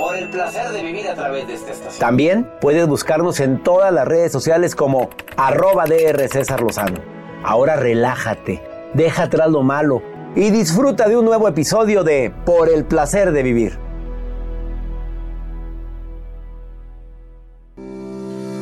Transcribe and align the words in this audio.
por 0.00 0.16
el 0.16 0.30
placer 0.30 0.70
de 0.70 0.82
vivir 0.82 1.06
a 1.08 1.14
través 1.14 1.46
de 1.46 1.52
esta 1.52 1.72
estación. 1.72 2.00
También 2.00 2.50
puedes 2.62 2.86
buscarnos 2.88 3.38
en 3.38 3.62
todas 3.62 3.92
las 3.92 4.08
redes 4.08 4.32
sociales 4.32 4.74
como 4.74 5.10
arroba 5.36 5.84
DR 5.84 6.26
César 6.26 6.62
Lozano. 6.62 6.98
Ahora 7.44 7.76
relájate, 7.76 8.62
deja 8.94 9.24
atrás 9.24 9.50
lo 9.50 9.62
malo 9.62 10.02
y 10.34 10.48
disfruta 10.48 11.06
de 11.06 11.18
un 11.18 11.26
nuevo 11.26 11.46
episodio 11.48 12.02
de 12.02 12.32
Por 12.46 12.70
el 12.70 12.86
placer 12.86 13.30
de 13.32 13.42
vivir. 13.42 13.78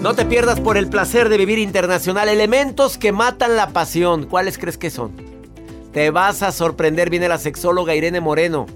No 0.03 0.15
te 0.15 0.25
pierdas 0.25 0.59
por 0.59 0.77
el 0.77 0.89
placer 0.89 1.29
de 1.29 1.37
vivir 1.37 1.61
internacional 1.61 2.29
elementos 2.29 2.99
que 2.99 3.13
matan 3.13 3.55
la 3.55 3.69
pasión. 3.69 4.27
¿Cuáles 4.27 4.59
crees 4.59 4.77
que 4.77 4.91
son? 4.91 5.13
Te 5.93 6.11
vas 6.11 6.43
a 6.43 6.51
sorprender, 6.51 7.11
viene 7.11 7.29
la 7.29 7.39
sexóloga 7.39 7.95
Irene 7.95 8.21
Moreno 8.21 8.67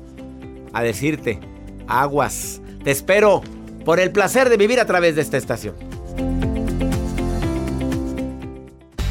a 0.73 0.83
decirte 0.83 1.41
aguas. 1.89 2.62
Te 2.85 2.91
espero 2.91 3.43
por 3.85 4.01
el 4.01 4.11
placer 4.11 4.49
de 4.49 4.57
vivir 4.57 4.81
a 4.81 4.87
través 4.87 5.15
de 5.15 5.23
esta 5.23 5.37
estación. 5.37 5.77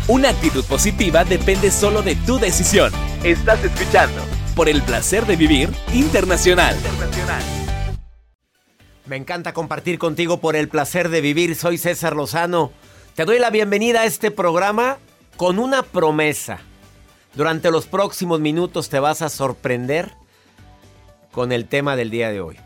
Una 0.08 0.30
actitud 0.30 0.66
positiva 0.66 1.24
depende 1.24 1.72
solo 1.72 2.02
de 2.02 2.16
tu 2.16 2.38
decisión. 2.38 2.92
Estás 3.24 3.64
escuchando 3.64 4.22
por 4.56 4.68
el 4.68 4.82
placer 4.82 5.26
de 5.26 5.38
vivir 5.38 5.70
internacional. 5.94 6.76
Me 9.06 9.16
encanta 9.16 9.54
compartir 9.54 10.00
contigo 10.00 10.42
por 10.42 10.58
el 10.58 10.68
placer 10.68 11.08
de 11.10 11.22
vivir. 11.22 11.56
Soy 11.56 11.78
César 11.78 12.16
Lozano. 12.16 12.72
Te 13.16 13.24
doy 13.24 13.40
la 13.40 13.50
bienvenida 13.50 14.02
a 14.02 14.06
este 14.06 14.32
programa 14.32 14.98
con 15.38 15.60
una 15.60 15.84
promesa. 15.84 16.60
Durante 17.36 17.72
los 17.72 17.88
próximos 17.88 18.42
minutos 18.42 18.90
te 18.90 19.00
vas 19.00 19.22
a 19.22 19.30
sorprender 19.30 20.12
con 21.32 21.54
el 21.54 21.68
tema 21.68 21.96
del 21.96 22.10
día 22.10 22.32
de 22.32 22.42
hoy. 22.42 22.58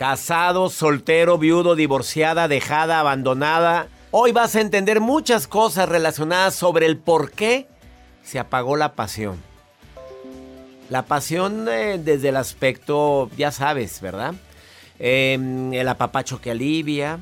Casado, 0.00 0.70
soltero, 0.70 1.36
viudo, 1.36 1.76
divorciada, 1.76 2.48
dejada, 2.48 3.00
abandonada. 3.00 3.88
Hoy 4.12 4.32
vas 4.32 4.56
a 4.56 4.62
entender 4.62 4.98
muchas 4.98 5.46
cosas 5.46 5.90
relacionadas 5.90 6.54
sobre 6.54 6.86
el 6.86 6.96
por 6.96 7.32
qué 7.32 7.68
se 8.22 8.38
apagó 8.38 8.76
la 8.76 8.94
pasión. 8.94 9.36
La 10.88 11.02
pasión 11.02 11.68
eh, 11.68 12.00
desde 12.02 12.30
el 12.30 12.38
aspecto, 12.38 13.28
ya 13.36 13.52
sabes, 13.52 14.00
¿verdad? 14.00 14.32
Em, 14.98 15.74
el 15.74 15.86
apapacho 15.86 16.40
que 16.40 16.52
alivia, 16.52 17.18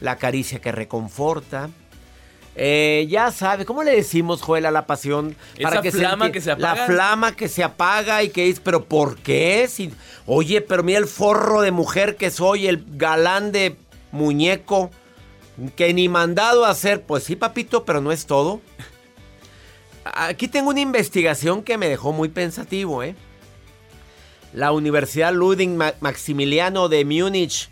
la 0.00 0.16
caricia 0.16 0.60
que 0.60 0.72
reconforta, 0.72 1.70
eh, 2.62 3.06
ya 3.08 3.32
sabe, 3.32 3.64
¿cómo 3.64 3.82
le 3.82 3.92
decimos, 3.92 4.42
Joel, 4.42 4.66
a 4.66 4.70
la 4.70 4.84
pasión? 4.86 5.34
Esa 5.56 5.82
flama 5.82 6.30
que 6.30 6.42
se 6.42 6.50
apaga. 6.50 6.74
La 6.74 6.84
flama 6.84 7.34
que 7.34 7.48
se 7.48 7.64
apaga 7.64 8.22
y 8.22 8.28
que 8.28 8.44
dice, 8.44 8.60
¿pero 8.62 8.84
por 8.84 9.16
qué? 9.16 9.66
Si, 9.66 9.90
oye, 10.26 10.60
pero 10.60 10.82
mira 10.82 10.98
el 10.98 11.06
forro 11.06 11.62
de 11.62 11.70
mujer 11.70 12.16
que 12.16 12.30
soy, 12.30 12.66
el 12.66 12.84
galán 12.98 13.50
de 13.50 13.76
muñeco, 14.12 14.90
que 15.74 15.94
ni 15.94 16.10
mandado 16.10 16.66
a 16.66 16.68
hacer. 16.68 17.00
Pues 17.00 17.24
sí, 17.24 17.34
papito, 17.34 17.86
pero 17.86 18.02
no 18.02 18.12
es 18.12 18.26
todo. 18.26 18.60
Aquí 20.04 20.46
tengo 20.46 20.68
una 20.68 20.80
investigación 20.80 21.62
que 21.62 21.78
me 21.78 21.88
dejó 21.88 22.12
muy 22.12 22.28
pensativo, 22.28 23.02
¿eh? 23.02 23.14
La 24.52 24.72
Universidad 24.72 25.32
Ludwig 25.32 25.70
Maximiliano 26.00 26.90
de 26.90 27.06
Múnich 27.06 27.70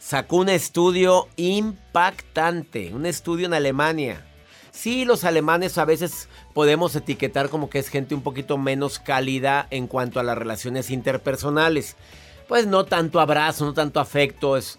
sacó 0.00 0.38
un 0.38 0.48
estudio 0.48 1.28
impactante, 1.36 2.92
un 2.92 3.04
estudio 3.06 3.46
en 3.46 3.54
Alemania. 3.54 4.26
Sí, 4.72 5.04
los 5.04 5.24
alemanes 5.24 5.76
a 5.78 5.84
veces 5.84 6.28
podemos 6.54 6.96
etiquetar 6.96 7.50
como 7.50 7.68
que 7.68 7.78
es 7.78 7.88
gente 7.88 8.14
un 8.14 8.22
poquito 8.22 8.56
menos 8.56 8.98
cálida 8.98 9.66
en 9.70 9.86
cuanto 9.86 10.18
a 10.18 10.22
las 10.22 10.38
relaciones 10.38 10.90
interpersonales. 10.90 11.96
Pues 12.48 12.66
no 12.66 12.86
tanto 12.86 13.20
abrazo, 13.20 13.66
no 13.66 13.74
tanto 13.74 14.00
afecto, 14.00 14.56
es 14.56 14.78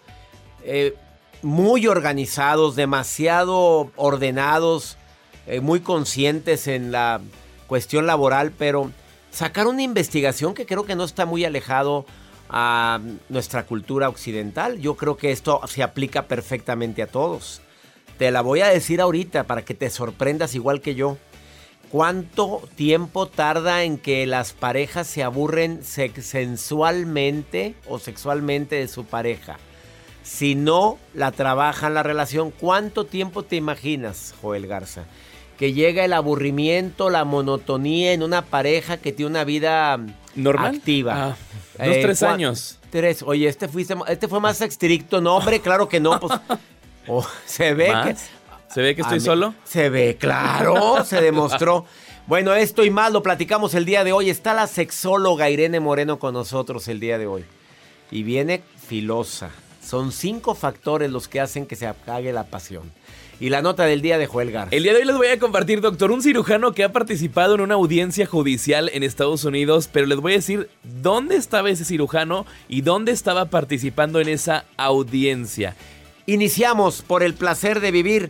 eh, 0.63 0.95
muy 1.43 1.87
organizados, 1.87 2.75
demasiado 2.75 3.91
ordenados, 3.95 4.97
eh, 5.45 5.59
muy 5.59 5.81
conscientes 5.81 6.67
en 6.67 6.91
la 6.91 7.21
cuestión 7.67 8.07
laboral, 8.07 8.51
pero 8.57 8.91
sacaron 9.29 9.75
una 9.75 9.83
investigación 9.83 10.55
que 10.55 10.65
creo 10.65 10.83
que 10.83 10.95
no 10.95 11.03
está 11.03 11.25
muy 11.25 11.45
alejado 11.45 12.05
a 12.51 12.99
nuestra 13.29 13.65
cultura 13.65 14.09
occidental. 14.09 14.79
Yo 14.79 14.95
creo 14.95 15.15
que 15.15 15.31
esto 15.31 15.61
se 15.67 15.83
aplica 15.83 16.27
perfectamente 16.27 17.01
a 17.01 17.07
todos. 17.07 17.61
Te 18.17 18.29
la 18.29 18.41
voy 18.41 18.59
a 18.61 18.67
decir 18.67 18.99
ahorita 19.01 19.45
para 19.45 19.63
que 19.63 19.73
te 19.73 19.89
sorprendas 19.89 20.53
igual 20.53 20.81
que 20.81 20.93
yo. 20.93 21.17
¿Cuánto 21.89 22.61
tiempo 22.75 23.27
tarda 23.27 23.83
en 23.83 23.97
que 23.97 24.25
las 24.27 24.53
parejas 24.53 25.07
se 25.07 25.23
aburren 25.23 25.83
sensualmente 25.83 27.75
o 27.87 27.99
sexualmente 27.99 28.75
de 28.75 28.87
su 28.87 29.05
pareja? 29.05 29.57
Si 30.23 30.55
no 30.55 30.99
la 31.13 31.31
trabajan 31.31 31.93
la 31.93 32.03
relación, 32.03 32.51
¿cuánto 32.51 33.05
tiempo 33.05 33.43
te 33.43 33.55
imaginas, 33.55 34.35
Joel 34.41 34.67
Garza? 34.67 35.05
Que 35.61 35.73
llega 35.73 36.03
el 36.03 36.13
aburrimiento, 36.13 37.11
la 37.11 37.23
monotonía 37.23 38.13
en 38.13 38.23
una 38.23 38.41
pareja 38.41 38.97
que 38.97 39.11
tiene 39.11 39.29
una 39.29 39.43
vida 39.43 39.99
normal 40.33 40.77
activa. 40.77 41.13
Ah. 41.13 41.37
Dos, 41.77 41.95
eh, 41.95 41.99
tres 42.01 42.23
años. 42.23 42.79
Tres. 42.89 43.21
Oye, 43.21 43.47
este, 43.47 43.67
fuiste, 43.67 43.93
este 44.07 44.27
fue 44.27 44.39
más 44.39 44.59
estricto. 44.61 45.21
No, 45.21 45.35
hombre, 45.35 45.59
claro 45.59 45.87
que 45.87 45.99
no. 45.99 46.19
Pues, 46.19 46.33
oh, 47.07 47.23
se 47.45 47.75
ve 47.75 47.93
que... 48.03 48.15
¿Se 48.73 48.81
ve 48.81 48.95
que 48.95 49.03
estoy 49.03 49.19
solo? 49.19 49.53
Se 49.63 49.91
ve, 49.91 50.17
claro, 50.19 51.05
se 51.05 51.21
demostró. 51.21 51.85
Bueno, 52.27 52.53
esto 52.53 52.85
y 52.85 52.89
más 52.89 53.11
lo 53.11 53.21
platicamos 53.21 53.73
el 53.73 53.83
día 53.83 54.03
de 54.03 54.13
hoy. 54.13 54.29
Está 54.29 54.53
la 54.53 54.67
sexóloga 54.67 55.49
Irene 55.49 55.79
Moreno 55.79 56.17
con 56.17 56.33
nosotros 56.33 56.87
el 56.87 56.99
día 56.99 57.17
de 57.17 57.27
hoy. 57.27 57.43
Y 58.09 58.23
viene 58.23 58.63
filosa. 58.87 59.51
Son 59.83 60.11
cinco 60.11 60.55
factores 60.55 61.11
los 61.11 61.27
que 61.27 61.39
hacen 61.39 61.65
que 61.65 61.75
se 61.75 61.87
apague 61.87 62.31
la 62.31 62.45
pasión. 62.45 62.91
Y 63.41 63.49
la 63.49 63.63
nota 63.63 63.85
del 63.85 64.03
día 64.03 64.19
de 64.19 64.27
Joel. 64.27 64.53
El 64.69 64.83
día 64.83 64.93
de 64.93 64.99
hoy 64.99 65.05
les 65.05 65.17
voy 65.17 65.27
a 65.29 65.39
compartir, 65.39 65.81
doctor, 65.81 66.11
un 66.11 66.21
cirujano 66.21 66.73
que 66.73 66.83
ha 66.83 66.91
participado 66.91 67.55
en 67.55 67.61
una 67.61 67.73
audiencia 67.73 68.27
judicial 68.27 68.91
en 68.93 69.01
Estados 69.01 69.45
Unidos, 69.45 69.89
pero 69.91 70.05
les 70.05 70.19
voy 70.19 70.33
a 70.33 70.35
decir 70.35 70.69
dónde 71.01 71.37
estaba 71.37 71.71
ese 71.71 71.83
cirujano 71.83 72.45
y 72.69 72.81
dónde 72.81 73.11
estaba 73.11 73.45
participando 73.45 74.19
en 74.19 74.29
esa 74.29 74.65
audiencia. 74.77 75.75
Iniciamos 76.27 77.01
por 77.01 77.23
el 77.23 77.33
placer 77.33 77.79
de 77.79 77.89
vivir. 77.89 78.29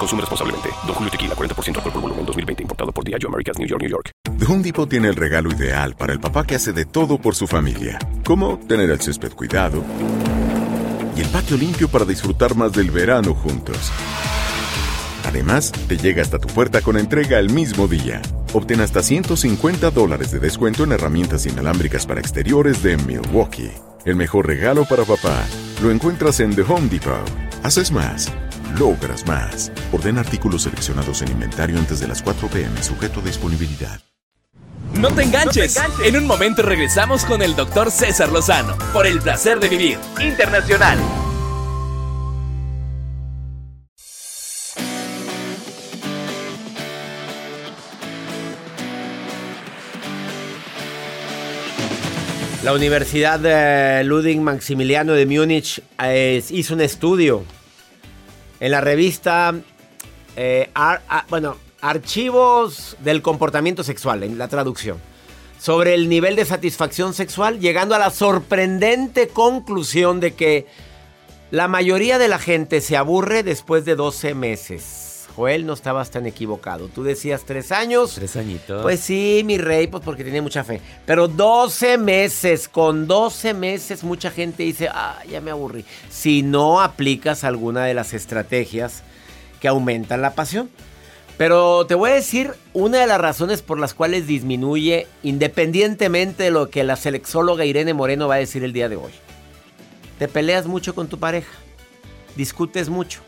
Consume 0.00 0.22
responsablemente. 0.22 0.70
Don 0.86 0.94
Julio 0.94 1.10
Tequila, 1.10 1.34
40% 1.34 1.76
alcohol 1.76 1.92
por 1.92 2.02
volumen, 2.02 2.26
2020. 2.26 2.62
Importado 2.62 2.90
por 2.90 3.04
Diageo 3.04 3.28
Americas, 3.28 3.58
New 3.58 3.68
York, 3.68 3.82
New 3.82 3.90
York. 3.90 4.10
The 4.38 4.46
Home 4.46 4.62
Depot 4.62 4.88
tiene 4.88 5.08
el 5.08 5.16
regalo 5.16 5.50
ideal 5.52 5.94
para 5.94 6.14
el 6.14 6.18
papá 6.18 6.46
que 6.46 6.54
hace 6.54 6.72
de 6.72 6.86
todo 6.86 7.18
por 7.18 7.34
su 7.34 7.46
familia. 7.46 7.98
Como 8.24 8.58
tener 8.58 8.90
el 8.90 9.00
césped 9.00 9.32
cuidado 9.32 9.84
y 11.14 11.20
el 11.20 11.28
patio 11.28 11.58
limpio 11.58 11.88
para 11.88 12.06
disfrutar 12.06 12.56
más 12.56 12.72
del 12.72 12.90
verano 12.90 13.34
juntos. 13.34 13.92
Además, 15.30 15.70
te 15.86 15.96
llega 15.96 16.22
hasta 16.22 16.40
tu 16.40 16.48
puerta 16.48 16.80
con 16.80 16.98
entrega 16.98 17.38
el 17.38 17.50
mismo 17.50 17.86
día. 17.86 18.20
Obtén 18.52 18.80
hasta 18.80 19.00
150 19.00 19.92
dólares 19.92 20.32
de 20.32 20.40
descuento 20.40 20.82
en 20.82 20.90
herramientas 20.90 21.46
inalámbricas 21.46 22.04
para 22.04 22.20
exteriores 22.20 22.82
de 22.82 22.96
Milwaukee. 22.96 23.70
El 24.04 24.16
mejor 24.16 24.48
regalo 24.48 24.84
para 24.86 25.04
papá 25.04 25.46
lo 25.82 25.92
encuentras 25.92 26.40
en 26.40 26.56
The 26.56 26.62
Home 26.62 26.88
Depot. 26.88 27.30
Haces 27.62 27.92
más, 27.92 28.32
logras 28.76 29.24
más. 29.24 29.70
Orden 29.92 30.18
artículos 30.18 30.62
seleccionados 30.62 31.22
en 31.22 31.30
inventario 31.30 31.78
antes 31.78 32.00
de 32.00 32.08
las 32.08 32.22
4 32.22 32.48
pm, 32.48 32.82
sujeto 32.82 33.20
a 33.20 33.22
disponibilidad. 33.22 34.00
No 34.94 35.10
te 35.12 35.22
enganches. 35.22 35.78
En 36.04 36.16
un 36.16 36.26
momento 36.26 36.62
regresamos 36.62 37.24
con 37.24 37.40
el 37.40 37.54
doctor 37.54 37.92
César 37.92 38.32
Lozano 38.32 38.76
por 38.92 39.06
el 39.06 39.20
placer 39.20 39.60
de 39.60 39.68
vivir 39.68 39.98
internacional. 40.20 40.98
La 52.62 52.74
Universidad 52.74 53.40
de 53.40 54.04
Ludwig 54.04 54.38
Maximiliano 54.38 55.14
de 55.14 55.24
Múnich 55.24 55.82
eh, 56.02 56.44
hizo 56.50 56.74
un 56.74 56.82
estudio 56.82 57.42
en 58.60 58.70
la 58.70 58.82
revista, 58.82 59.54
eh, 60.36 60.70
bueno, 61.30 61.56
Archivos 61.80 62.98
del 63.00 63.22
Comportamiento 63.22 63.82
Sexual, 63.82 64.24
en 64.24 64.36
la 64.36 64.48
traducción, 64.48 64.98
sobre 65.58 65.94
el 65.94 66.10
nivel 66.10 66.36
de 66.36 66.44
satisfacción 66.44 67.14
sexual, 67.14 67.60
llegando 67.60 67.94
a 67.94 67.98
la 67.98 68.10
sorprendente 68.10 69.28
conclusión 69.28 70.20
de 70.20 70.34
que 70.34 70.66
la 71.50 71.66
mayoría 71.66 72.18
de 72.18 72.28
la 72.28 72.38
gente 72.38 72.82
se 72.82 72.94
aburre 72.94 73.42
después 73.42 73.86
de 73.86 73.96
12 73.96 74.34
meses. 74.34 75.09
Joel, 75.34 75.66
no 75.66 75.72
estabas 75.72 76.10
tan 76.10 76.26
equivocado. 76.26 76.88
Tú 76.88 77.02
decías 77.02 77.44
tres 77.44 77.72
años. 77.72 78.14
Tres 78.14 78.36
añitos. 78.36 78.82
Pues 78.82 79.00
sí, 79.00 79.42
mi 79.44 79.58
rey, 79.58 79.86
pues 79.86 80.02
porque 80.04 80.24
tiene 80.24 80.42
mucha 80.42 80.64
fe. 80.64 80.80
Pero 81.06 81.28
12 81.28 81.98
meses, 81.98 82.68
con 82.68 83.06
12 83.06 83.54
meses 83.54 84.04
mucha 84.04 84.30
gente 84.30 84.62
dice, 84.62 84.88
ah, 84.92 85.18
ya 85.28 85.40
me 85.40 85.50
aburrí. 85.50 85.84
Si 86.08 86.42
no 86.42 86.80
aplicas 86.80 87.44
alguna 87.44 87.84
de 87.84 87.94
las 87.94 88.12
estrategias 88.12 89.02
que 89.60 89.68
aumentan 89.68 90.22
la 90.22 90.34
pasión. 90.34 90.70
Pero 91.40 91.86
te 91.86 91.94
voy 91.94 92.10
a 92.10 92.14
decir 92.14 92.52
una 92.74 92.98
de 92.98 93.06
las 93.06 93.18
razones 93.18 93.62
por 93.62 93.78
las 93.78 93.94
cuales 93.94 94.26
disminuye, 94.26 95.06
independientemente 95.22 96.42
de 96.42 96.50
lo 96.50 96.68
que 96.68 96.84
la 96.84 96.96
sexóloga 96.96 97.64
Irene 97.64 97.94
Moreno 97.94 98.28
va 98.28 98.34
a 98.34 98.38
decir 98.38 98.62
el 98.62 98.74
día 98.74 98.90
de 98.90 98.96
hoy. 98.96 99.12
Te 100.18 100.28
peleas 100.28 100.66
mucho 100.66 100.94
con 100.94 101.08
tu 101.08 101.18
pareja, 101.18 101.50
discutes 102.36 102.90
mucho. 102.90 103.20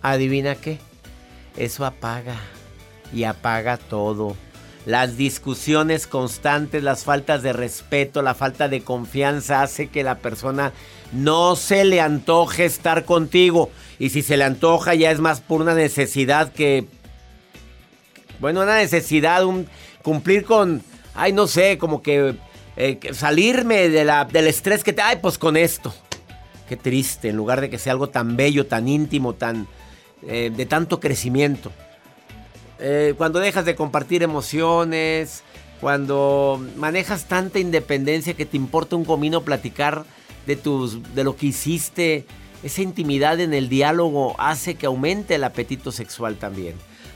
Adivina 0.00 0.54
qué, 0.54 0.78
eso 1.56 1.84
apaga 1.84 2.36
y 3.12 3.24
apaga 3.24 3.76
todo. 3.76 4.36
Las 4.84 5.16
discusiones 5.16 6.06
constantes, 6.06 6.82
las 6.82 7.02
faltas 7.02 7.42
de 7.42 7.52
respeto, 7.52 8.22
la 8.22 8.34
falta 8.34 8.68
de 8.68 8.82
confianza 8.82 9.62
hace 9.62 9.88
que 9.88 10.04
la 10.04 10.18
persona 10.18 10.72
no 11.12 11.56
se 11.56 11.84
le 11.84 12.00
antoje 12.00 12.64
estar 12.64 13.04
contigo. 13.04 13.70
Y 13.98 14.10
si 14.10 14.22
se 14.22 14.36
le 14.36 14.44
antoja 14.44 14.94
ya 14.94 15.10
es 15.10 15.18
más 15.18 15.40
por 15.40 15.60
una 15.60 15.74
necesidad 15.74 16.52
que... 16.52 16.86
Bueno, 18.38 18.62
una 18.62 18.76
necesidad, 18.76 19.44
un 19.44 19.66
cumplir 20.02 20.44
con... 20.44 20.82
Ay, 21.14 21.32
no 21.32 21.48
sé, 21.48 21.78
como 21.78 22.00
que... 22.00 22.36
eh, 22.76 23.00
salirme 23.12 23.88
de 23.88 24.04
la, 24.04 24.24
del 24.24 24.46
estrés 24.46 24.84
que 24.84 24.92
te... 24.92 25.02
Ay, 25.02 25.18
pues 25.20 25.36
con 25.36 25.56
esto. 25.56 25.92
Qué 26.68 26.76
triste, 26.76 27.30
en 27.30 27.36
lugar 27.36 27.60
de 27.60 27.70
que 27.70 27.78
sea 27.78 27.92
algo 27.92 28.08
tan 28.08 28.36
bello, 28.36 28.66
tan 28.66 28.86
íntimo, 28.86 29.34
tan... 29.34 29.66
eh, 30.22 30.50
de 30.54 30.66
tanto 30.66 31.00
crecimiento. 31.00 31.72
Eh, 32.78 33.14
cuando 33.16 33.38
dejas 33.38 33.64
de 33.64 33.74
compartir 33.74 34.22
emociones, 34.22 35.42
cuando 35.80 36.64
manejas 36.76 37.26
tanta 37.26 37.58
independencia 37.58 38.34
que 38.34 38.46
te 38.46 38.56
importa 38.56 38.96
un 38.96 39.04
comino 39.04 39.42
platicar 39.42 40.04
de, 40.46 40.56
tus, 40.56 41.14
de 41.14 41.24
lo 41.24 41.36
que 41.36 41.46
hiciste, 41.46 42.26
esa 42.62 42.82
intimidad 42.82 43.40
en 43.40 43.54
el 43.54 43.68
diálogo 43.68 44.34
hace 44.38 44.74
que 44.74 44.86
aumente 44.86 45.34
el 45.34 45.44
apetito 45.44 45.92
sexual 45.92 46.36
también. 46.36 46.74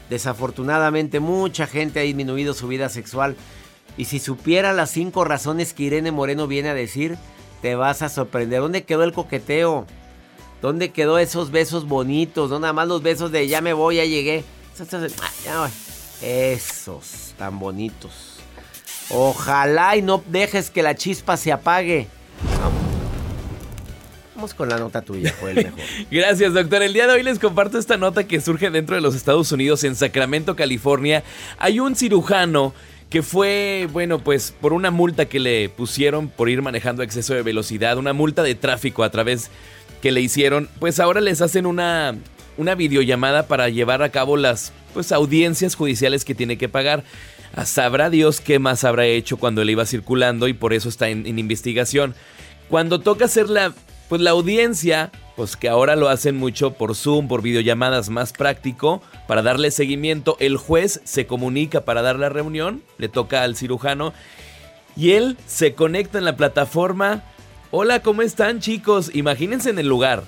Desafortunadamente 0.08 1.20
mucha 1.20 1.66
gente 1.66 2.00
ha 2.00 2.02
disminuido 2.02 2.52
su 2.52 2.68
vida 2.68 2.88
sexual 2.88 3.36
y 3.96 4.06
si 4.06 4.18
supiera 4.18 4.72
las 4.72 4.90
cinco 4.90 5.24
razones 5.24 5.72
que 5.72 5.84
Irene 5.84 6.10
Moreno 6.10 6.46
viene 6.46 6.70
a 6.70 6.74
decir, 6.74 7.16
te 7.62 7.74
vas 7.74 8.02
a 8.02 8.08
sorprender. 8.08 8.60
¿Dónde 8.60 8.84
quedó 8.84 9.04
el 9.04 9.12
coqueteo? 9.12 9.86
¿Dónde 10.62 10.90
quedó 10.90 11.18
esos 11.18 11.50
besos 11.50 11.86
bonitos? 11.86 12.50
No 12.50 12.58
nada 12.58 12.72
más 12.72 12.86
los 12.86 13.02
besos 13.02 13.32
de 13.32 13.48
ya 13.48 13.60
me 13.60 13.72
voy, 13.72 13.96
ya 13.96 14.04
llegué. 14.04 14.44
Ah. 15.48 15.68
Esos 16.22 17.34
tan 17.38 17.58
bonitos. 17.58 18.36
Ojalá 19.10 19.96
y 19.96 20.02
no 20.02 20.22
dejes 20.26 20.70
que 20.70 20.82
la 20.82 20.94
chispa 20.94 21.36
se 21.36 21.50
apague. 21.52 22.06
Vamos, 22.58 22.90
Vamos 24.34 24.54
con 24.54 24.68
la 24.68 24.78
nota 24.78 25.02
tuya, 25.02 25.34
Joel, 25.40 25.56
mejor. 25.64 25.80
Gracias, 26.10 26.54
doctor. 26.54 26.82
El 26.82 26.92
día 26.92 27.06
de 27.06 27.14
hoy 27.14 27.22
les 27.22 27.38
comparto 27.38 27.78
esta 27.78 27.96
nota 27.96 28.24
que 28.24 28.40
surge 28.40 28.70
dentro 28.70 28.94
de 28.94 29.02
los 29.02 29.14
Estados 29.14 29.52
Unidos, 29.52 29.84
en 29.84 29.96
Sacramento, 29.96 30.56
California. 30.56 31.24
Hay 31.58 31.80
un 31.80 31.96
cirujano 31.96 32.72
que 33.10 33.22
fue, 33.22 33.88
bueno, 33.92 34.20
pues 34.20 34.54
por 34.58 34.72
una 34.72 34.92
multa 34.92 35.26
que 35.26 35.40
le 35.40 35.68
pusieron 35.68 36.28
por 36.28 36.48
ir 36.48 36.62
manejando 36.62 37.02
a 37.02 37.04
exceso 37.04 37.34
de 37.34 37.42
velocidad, 37.42 37.98
una 37.98 38.12
multa 38.12 38.42
de 38.44 38.54
tráfico 38.54 39.02
a 39.02 39.10
través 39.10 39.50
que 40.00 40.12
le 40.12 40.20
hicieron, 40.20 40.68
pues 40.78 41.00
ahora 41.00 41.20
les 41.20 41.40
hacen 41.40 41.66
una, 41.66 42.16
una 42.56 42.74
videollamada 42.74 43.46
para 43.46 43.68
llevar 43.68 44.02
a 44.02 44.10
cabo 44.10 44.36
las 44.36 44.72
pues, 44.94 45.12
audiencias 45.12 45.74
judiciales 45.74 46.24
que 46.24 46.34
tiene 46.34 46.58
que 46.58 46.68
pagar. 46.68 47.04
Ah, 47.54 47.66
Sabrá 47.66 48.10
Dios 48.10 48.40
qué 48.40 48.58
más 48.58 48.84
habrá 48.84 49.06
hecho 49.06 49.36
cuando 49.36 49.64
le 49.64 49.72
iba 49.72 49.86
circulando 49.86 50.48
y 50.48 50.52
por 50.52 50.72
eso 50.72 50.88
está 50.88 51.08
en, 51.08 51.26
en 51.26 51.38
investigación. 51.38 52.14
Cuando 52.68 53.00
toca 53.00 53.24
hacer 53.24 53.48
la, 53.48 53.72
pues, 54.08 54.20
la 54.20 54.30
audiencia, 54.30 55.10
pues 55.36 55.56
que 55.56 55.68
ahora 55.68 55.96
lo 55.96 56.08
hacen 56.08 56.36
mucho 56.36 56.72
por 56.74 56.94
Zoom, 56.94 57.28
por 57.28 57.42
videollamadas 57.42 58.10
más 58.10 58.32
práctico, 58.32 59.02
para 59.26 59.42
darle 59.42 59.70
seguimiento, 59.70 60.36
el 60.38 60.56
juez 60.56 61.00
se 61.04 61.26
comunica 61.26 61.84
para 61.84 62.02
dar 62.02 62.18
la 62.18 62.28
reunión, 62.28 62.82
le 62.98 63.08
toca 63.08 63.42
al 63.42 63.56
cirujano 63.56 64.12
y 64.96 65.12
él 65.12 65.36
se 65.46 65.74
conecta 65.74 66.18
en 66.18 66.24
la 66.24 66.36
plataforma. 66.36 67.22
Hola, 67.72 68.00
¿cómo 68.00 68.22
están 68.22 68.58
chicos? 68.58 69.12
Imagínense 69.14 69.70
en 69.70 69.78
el 69.78 69.86
lugar. 69.86 70.24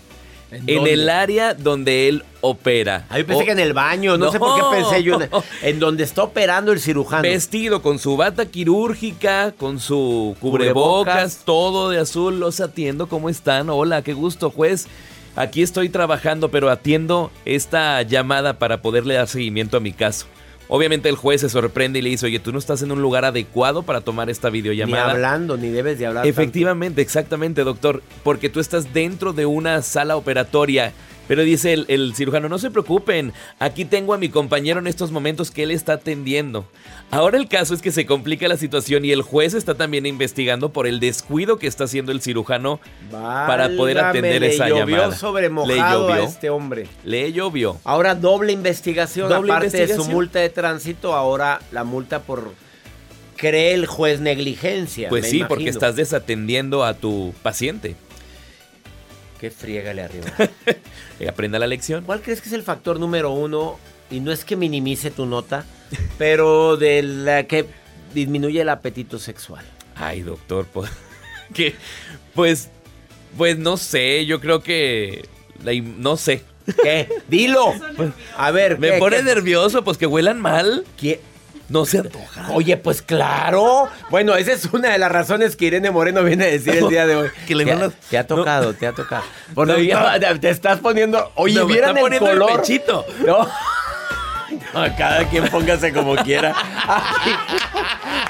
¿En 0.52 0.87
el 0.87 1.08
área 1.08 1.54
donde 1.54 2.08
él 2.08 2.25
opera. 2.42 3.06
Ah, 3.08 3.18
yo 3.18 3.26
pensé 3.26 3.46
que 3.46 3.52
en 3.52 3.58
el 3.58 3.72
baño, 3.72 4.18
no, 4.18 4.30
sé 4.30 4.38
por 4.38 4.54
qué 4.54 4.76
pensé 4.76 5.02
yo 5.02 5.18
en, 5.20 5.30
en 5.62 5.78
donde 5.80 6.04
está 6.04 6.25
operando 6.25 6.72
el 6.72 6.78
cirujano. 6.78 7.22
Vestido 7.22 7.80
con 7.80 7.99
su 7.99 8.16
bata 8.16 8.46
quirúrgica, 8.46 9.52
con 9.52 9.80
su 9.80 10.37
cubrebocas, 10.40 11.14
Cubrebocas. 11.14 11.44
todo 11.44 11.88
de 11.88 11.99
azul, 11.99 12.38
los 12.38 12.61
atiendo. 12.61 13.08
¿Cómo 13.08 13.28
están? 13.28 13.70
Hola, 13.70 14.02
qué 14.02 14.12
gusto, 14.12 14.50
juez. 14.50 14.87
Aquí 15.34 15.62
estoy 15.62 15.88
trabajando, 15.88 16.50
pero 16.50 16.70
atiendo 16.70 17.30
esta 17.46 18.02
llamada 18.02 18.58
para 18.58 18.82
poderle 18.82 19.14
dar 19.14 19.28
seguimiento 19.28 19.78
a 19.78 19.80
mi 19.80 19.92
caso. 19.92 20.26
Obviamente 20.75 21.11
el 21.11 21.17
juez 21.17 21.43
se 21.43 21.50
sorprende 21.50 21.99
y 21.99 22.02
le 22.02 22.09
dice, 22.09 22.25
oye, 22.25 22.38
tú 22.38 22.50
no 22.50 22.59
estás 22.59 22.81
en 22.81 22.91
un 22.93 23.02
lugar 23.02 23.26
adecuado 23.26 23.83
para 23.83 24.00
tomar 24.00 24.31
esta 24.31 24.49
Ni 24.49 24.55
videollamada. 24.62 25.11
hablando, 25.11 25.59
ni 25.59 25.69
debes 25.69 25.99
de 25.99 26.07
hablar. 26.07 26.25
tanto. 26.25 26.41
Efectivamente, 26.41 27.02
exactamente, 27.02 27.62
doctor. 27.62 28.02
Porque 28.23 28.49
tú 28.49 28.59
estás 28.59 28.95
dentro 28.95 29.35
de 29.35 29.45
una 29.45 29.83
sala 29.83 30.17
operatoria. 30.17 30.95
Pero 31.29 31.43
dice 31.43 31.73
el, 31.73 31.87
el 31.88 32.14
cirujano, 32.14 32.49
no 32.49 32.59
se 32.59 32.71
preocupen, 32.71 33.33
aquí 33.59 33.85
tengo 33.85 34.12
a 34.12 34.19
mi 34.19 34.29
compañero 34.29 34.81
en 34.81 34.87
estos 34.87 35.12
momentos 35.12 35.50
que 35.50 35.62
él 35.62 35.71
está 35.71 35.95
atendiendo. 35.95 36.67
Ahora 37.11 37.38
el 37.38 37.49
caso 37.49 37.75
es 37.75 37.83
que 37.83 37.93
se 37.93 38.07
complica 38.07 38.49
la 38.49 38.57
situación 38.57 39.05
y 39.05 39.12
el 39.12 39.23
juez 39.23 39.55
está 39.55 39.75
también 39.75 40.07
investigando 40.07 40.73
por 40.73 40.87
el 40.87 40.99
descuido 40.99 41.59
que 41.59 41.67
está 41.67 41.85
haciendo 41.85 42.11
el 42.11 42.21
cirujano 42.23 42.81
para 43.11 43.69
poder 43.76 43.99
atender 43.99 44.43
esa 44.45 44.64
le 44.64 44.71
llovió 44.71 44.97
llamada. 44.97 45.17
sobre 45.17 45.49
mojado 45.49 46.12
a 46.12 46.21
este 46.23 46.50
hombre. 46.50 46.87
Le 47.05 47.33
llovió. 47.33 47.79
Ahora 47.85 48.14
doble 48.14 48.52
investigación, 48.52 49.29
Doble 49.29 49.52
aparte 49.52 49.67
de 49.67 49.71
su 49.71 49.76
investigación. 49.83 50.14
multa 50.14 50.38
de 50.41 50.49
tránsito, 50.49 51.14
ahora 51.14 51.61
la 51.71 51.85
multa 51.85 52.23
por 52.23 52.50
cree 53.37 53.75
el 53.75 53.87
juez 53.87 54.21
negligencia. 54.21 55.09
Pues 55.09 55.29
sí, 55.29 55.45
porque 55.47 55.69
estás 55.69 55.97
desatendiendo 55.97 56.85
a 56.85 56.95
tu 56.95 57.35
paciente. 57.43 57.97
Qué 59.42 59.50
friégale 59.50 60.02
arriba. 60.02 60.26
Eh, 61.20 61.28
Aprenda 61.28 61.58
la 61.58 61.66
lección. 61.66 62.04
¿Cuál 62.04 62.20
crees 62.22 62.40
que 62.40 62.49
es 62.49 62.52
el 62.54 62.62
factor 62.62 62.99
número 62.99 63.30
uno? 63.32 63.78
Y 64.11 64.20
no 64.20 64.32
es 64.32 64.44
que 64.44 64.56
minimice 64.56 65.11
tu 65.11 65.26
nota, 65.26 65.64
pero 66.18 66.76
de 66.76 67.02
la 67.02 67.44
que 67.44 67.66
disminuye 68.14 68.61
el 68.62 68.68
apetito 68.68 69.18
sexual. 69.18 69.64
Ay, 69.94 70.22
doctor, 70.22 70.66
pues, 70.72 70.90
que, 71.54 71.75
pues, 72.34 72.70
pues 73.37 73.58
no 73.58 73.76
sé, 73.76 74.26
yo 74.26 74.40
creo 74.40 74.62
que, 74.62 75.28
la 75.62 75.72
no 75.75 76.16
sé. 76.16 76.42
¿Qué? 76.82 77.08
Dilo. 77.28 77.72
A 78.37 78.50
ver, 78.52 78.78
Me 78.78 78.92
¿qué- 78.92 78.99
pone 78.99 79.16
qué- 79.18 79.22
nervioso, 79.25 79.82
pues 79.84 79.99
que 79.99 80.06
huelan 80.06 80.40
mal. 80.40 80.84
¿Qué? 80.96 81.20
No 81.73 81.87
se 81.87 81.99
antoja. 81.99 82.49
Oye, 82.52 82.76
pues 82.76 83.00
claro. 83.02 83.88
Bueno, 84.11 84.37
esa 84.37 84.52
es 84.52 84.67
una 84.67 84.91
de 84.91 84.99
las 84.99 85.11
razones 85.11 85.57
que 85.57 85.64
Irene 85.64 85.91
Moreno 85.91 86.23
viene 86.23 86.45
a 86.45 86.49
decir 86.49 86.75
el 86.76 86.88
día 86.88 87.07
de 87.07 87.17
hoy. 87.17 87.29
Que 87.47 87.55
le 87.55 87.64
te, 87.64 87.76
te 88.11 88.19
ha 88.19 88.26
tocado, 88.26 88.75
te 88.75 88.87
ha 88.87 88.93
tocado. 88.93 89.23
Por 89.55 89.67
No, 89.67 89.75
no, 89.75 89.81
ya, 89.81 90.19
no. 90.19 90.41
te 90.41 90.50
estás 90.50 90.81
poniendo. 90.81 91.33
Oye, 91.35 91.55
No, 91.55 91.67
me 91.67 91.73
vieran 91.73 91.91
está 91.97 92.00
el 92.00 92.05
poniendo 92.05 92.31
el 92.31 92.38
color. 92.38 92.61
pechito. 92.61 93.07
No. 93.26 93.49
Cada 94.97 95.29
quien 95.29 95.49
póngase 95.49 95.93
como 95.93 96.17
quiera. 96.17 96.55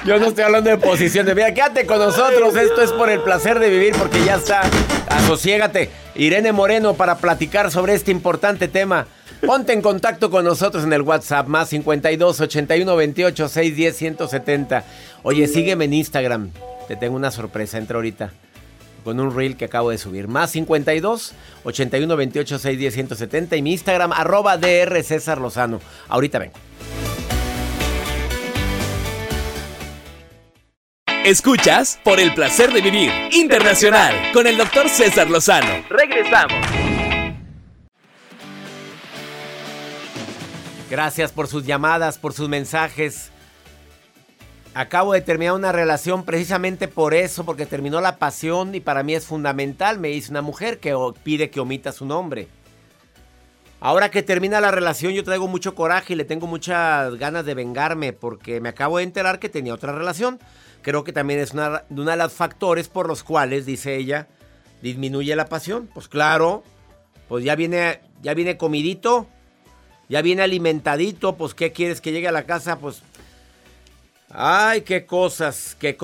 Yo 0.05 0.19
no 0.19 0.27
estoy 0.27 0.45
hablando 0.45 0.71
de 0.71 0.79
posiciones. 0.79 1.35
Mira, 1.35 1.55
quédate 1.55 1.87
con 1.87 1.99
nosotros. 1.99 2.57
Esto 2.57 2.83
es 2.83 2.93
por 2.93 3.09
el 3.11 3.21
placer 3.21 3.59
de 3.59 3.69
vivir, 3.71 3.95
porque 3.97 4.25
ya 4.25 4.37
está. 4.37 4.63
Asociégate. 5.09 5.91
Irene 6.15 6.53
Moreno 6.53 6.95
para 6.95 7.19
platicar 7.19 7.71
sobre 7.71 7.95
este 7.95 8.11
importante 8.11 8.69
tema. 8.69 9.07
Ponte 9.47 9.73
en 9.73 9.83
contacto 9.83 10.31
con 10.31 10.45
nosotros 10.45 10.85
en 10.85 10.93
el 10.93 11.03
WhatsApp 11.03 11.49
más 11.49 11.69
52 11.71 12.41
81 12.41 12.97
28 12.97 13.49
610 13.49 13.97
170. 13.97 14.85
Oye, 15.23 15.47
sígueme 15.47 15.87
en 15.87 15.95
Instagram. 15.95 16.51
Te 16.89 16.97
tengo 16.97 17.17
una 17.17 17.31
sorpresa. 17.31 17.79
Entra 17.79 17.97
ahorita 17.97 18.33
con 19.03 19.21
un 19.21 19.35
reel 19.35 19.57
que 19.57 19.65
acabo 19.65 19.91
de 19.91 19.99
subir. 19.99 20.29
Más 20.29 20.51
52 20.51 21.35
81 21.65 22.17
28 22.17 22.59
610 22.59 22.95
170 22.95 23.57
y 23.57 23.63
mi 23.63 23.73
Instagram 23.73 24.13
arroba 24.13 24.57
DR 24.57 25.03
César 25.03 25.41
Lozano. 25.41 25.81
Ahorita 26.09 26.39
vengo. 26.39 26.55
Escuchas 31.25 32.01
por 32.03 32.19
el 32.19 32.35
placer 32.35 32.73
de 32.73 32.81
vivir 32.81 33.13
internacional 33.31 34.33
con 34.33 34.49
el 34.49 34.57
doctor 34.57 34.89
César 34.89 35.31
Lozano. 35.31 35.85
Regresamos. 35.89 36.67
Gracias 40.91 41.31
por 41.31 41.47
sus 41.47 41.65
llamadas, 41.65 42.19
por 42.19 42.33
sus 42.33 42.49
mensajes. 42.49 43.31
Acabo 44.75 45.12
de 45.12 45.21
terminar 45.21 45.55
una 45.55 45.71
relación 45.71 46.25
precisamente 46.25 46.88
por 46.88 47.12
eso, 47.12 47.45
porque 47.45 47.67
terminó 47.67 48.00
la 48.00 48.17
pasión 48.17 48.75
y 48.75 48.81
para 48.81 49.02
mí 49.02 49.14
es 49.14 49.26
fundamental. 49.26 49.99
Me 49.99 50.09
dice 50.09 50.31
una 50.31 50.41
mujer 50.41 50.79
que 50.79 50.97
pide 51.23 51.50
que 51.50 51.61
omita 51.61 51.93
su 51.93 52.07
nombre. 52.07 52.49
Ahora 53.81 54.11
que 54.11 54.23
termina 54.23 54.61
la 54.61 54.71
relación 54.71 55.12
yo 55.12 55.25
traigo 55.25 55.49
mucho 55.49 55.75
coraje 55.75 56.14
y 56.14 56.17
le 56.17 56.25
tengo 56.25 56.47
muchas 56.47 57.17
ganas 57.17 57.45
de 57.45 57.55
vengarme 57.55 58.12
porque 58.12 58.61
me 58.61 58.69
acabo 58.71 58.99
de 58.99 59.05
enterar 59.05 59.41
que 59.41 59.50
tenía 59.50 59.75
otra 59.75 59.93
relación. 59.93 60.38
Creo 60.81 61.05
que 61.05 61.12
también 61.12 61.41
es 61.41 61.52
una, 61.52 61.85
uno 61.91 62.11
de 62.11 62.17
los 62.17 62.33
factores 62.33 62.88
por 62.88 63.09
los 63.09 63.23
cuales, 63.23 63.67
dice 63.67 63.97
ella, 63.97 64.29
disminuye 64.81 65.37
la 65.37 65.47
pasión. 65.47 65.91
Pues 65.93 66.09
claro, 66.09 66.62
pues 67.29 67.45
ya 67.45 67.57
viene, 67.57 68.00
ya 68.23 68.33
viene 68.33 68.57
comidito, 68.57 69.26
ya 70.09 70.23
viene 70.23 70.43
alimentadito, 70.43 71.37
pues 71.37 71.52
¿qué 71.52 71.73
quieres 71.73 72.00
que 72.00 72.12
llegue 72.12 72.29
a 72.29 72.33
la 72.33 72.45
casa? 72.45 72.79
Pues 72.79 73.02
Ay, 74.35 74.81
qué 74.81 75.05
cosas, 75.05 75.77
qué, 75.79 75.95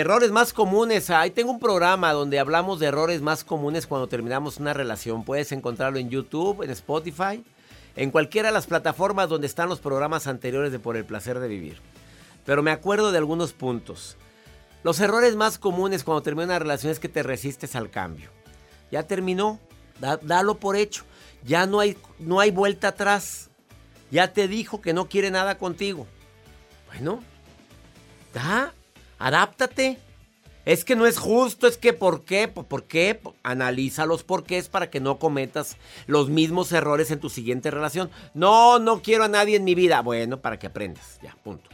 errores 0.00 0.32
más 0.32 0.52
comunes. 0.52 1.10
Ahí 1.10 1.30
tengo 1.30 1.52
un 1.52 1.60
programa 1.60 2.12
donde 2.12 2.40
hablamos 2.40 2.80
de 2.80 2.86
errores 2.86 3.22
más 3.22 3.44
comunes 3.44 3.86
cuando 3.86 4.08
terminamos 4.08 4.58
una 4.58 4.72
relación. 4.72 5.24
Puedes 5.24 5.52
encontrarlo 5.52 6.00
en 6.00 6.10
YouTube, 6.10 6.62
en 6.64 6.70
Spotify, 6.70 7.44
en 7.94 8.10
cualquiera 8.10 8.48
de 8.48 8.54
las 8.54 8.66
plataformas 8.66 9.28
donde 9.28 9.46
están 9.46 9.68
los 9.68 9.78
programas 9.78 10.26
anteriores 10.26 10.72
de 10.72 10.80
Por 10.80 10.96
el 10.96 11.04
Placer 11.04 11.38
de 11.38 11.46
Vivir. 11.46 11.80
Pero 12.44 12.64
me 12.64 12.72
acuerdo 12.72 13.12
de 13.12 13.18
algunos 13.18 13.52
puntos. 13.52 14.16
Los 14.82 14.98
errores 14.98 15.36
más 15.36 15.58
comunes 15.58 16.02
cuando 16.02 16.22
termina 16.22 16.46
una 16.46 16.58
relación 16.58 16.90
es 16.90 16.98
que 16.98 17.08
te 17.08 17.22
resistes 17.22 17.76
al 17.76 17.90
cambio. 17.90 18.30
Ya 18.90 19.04
terminó, 19.04 19.60
da- 20.00 20.16
dalo 20.20 20.56
por 20.56 20.74
hecho. 20.74 21.04
Ya 21.44 21.66
no 21.66 21.78
hay, 21.78 21.96
no 22.18 22.40
hay 22.40 22.50
vuelta 22.50 22.88
atrás. 22.88 23.50
Ya 24.10 24.32
te 24.32 24.48
dijo 24.48 24.80
que 24.80 24.92
no 24.92 25.08
quiere 25.08 25.30
nada 25.30 25.58
contigo. 25.58 26.08
Bueno, 26.88 27.22
da, 28.32 28.74
adáptate. 29.18 29.98
Es 30.64 30.84
que 30.84 30.94
no 30.94 31.06
es 31.06 31.18
justo, 31.18 31.66
es 31.66 31.76
que 31.76 31.92
¿por 31.92 32.22
qué? 32.22 32.46
¿Por 32.46 32.66
por 32.66 32.84
qué? 32.84 33.20
Analiza 33.42 34.06
los 34.06 34.22
porqués 34.22 34.68
para 34.68 34.90
que 34.90 35.00
no 35.00 35.18
cometas 35.18 35.76
los 36.06 36.28
mismos 36.28 36.70
errores 36.70 37.10
en 37.10 37.18
tu 37.18 37.30
siguiente 37.30 37.72
relación. 37.72 38.10
No, 38.32 38.78
no 38.78 39.02
quiero 39.02 39.24
a 39.24 39.28
nadie 39.28 39.56
en 39.56 39.64
mi 39.64 39.74
vida. 39.74 40.02
Bueno, 40.02 40.40
para 40.40 40.60
que 40.60 40.68
aprendas. 40.68 41.18
Ya, 41.20 41.36
punto. 41.42 41.68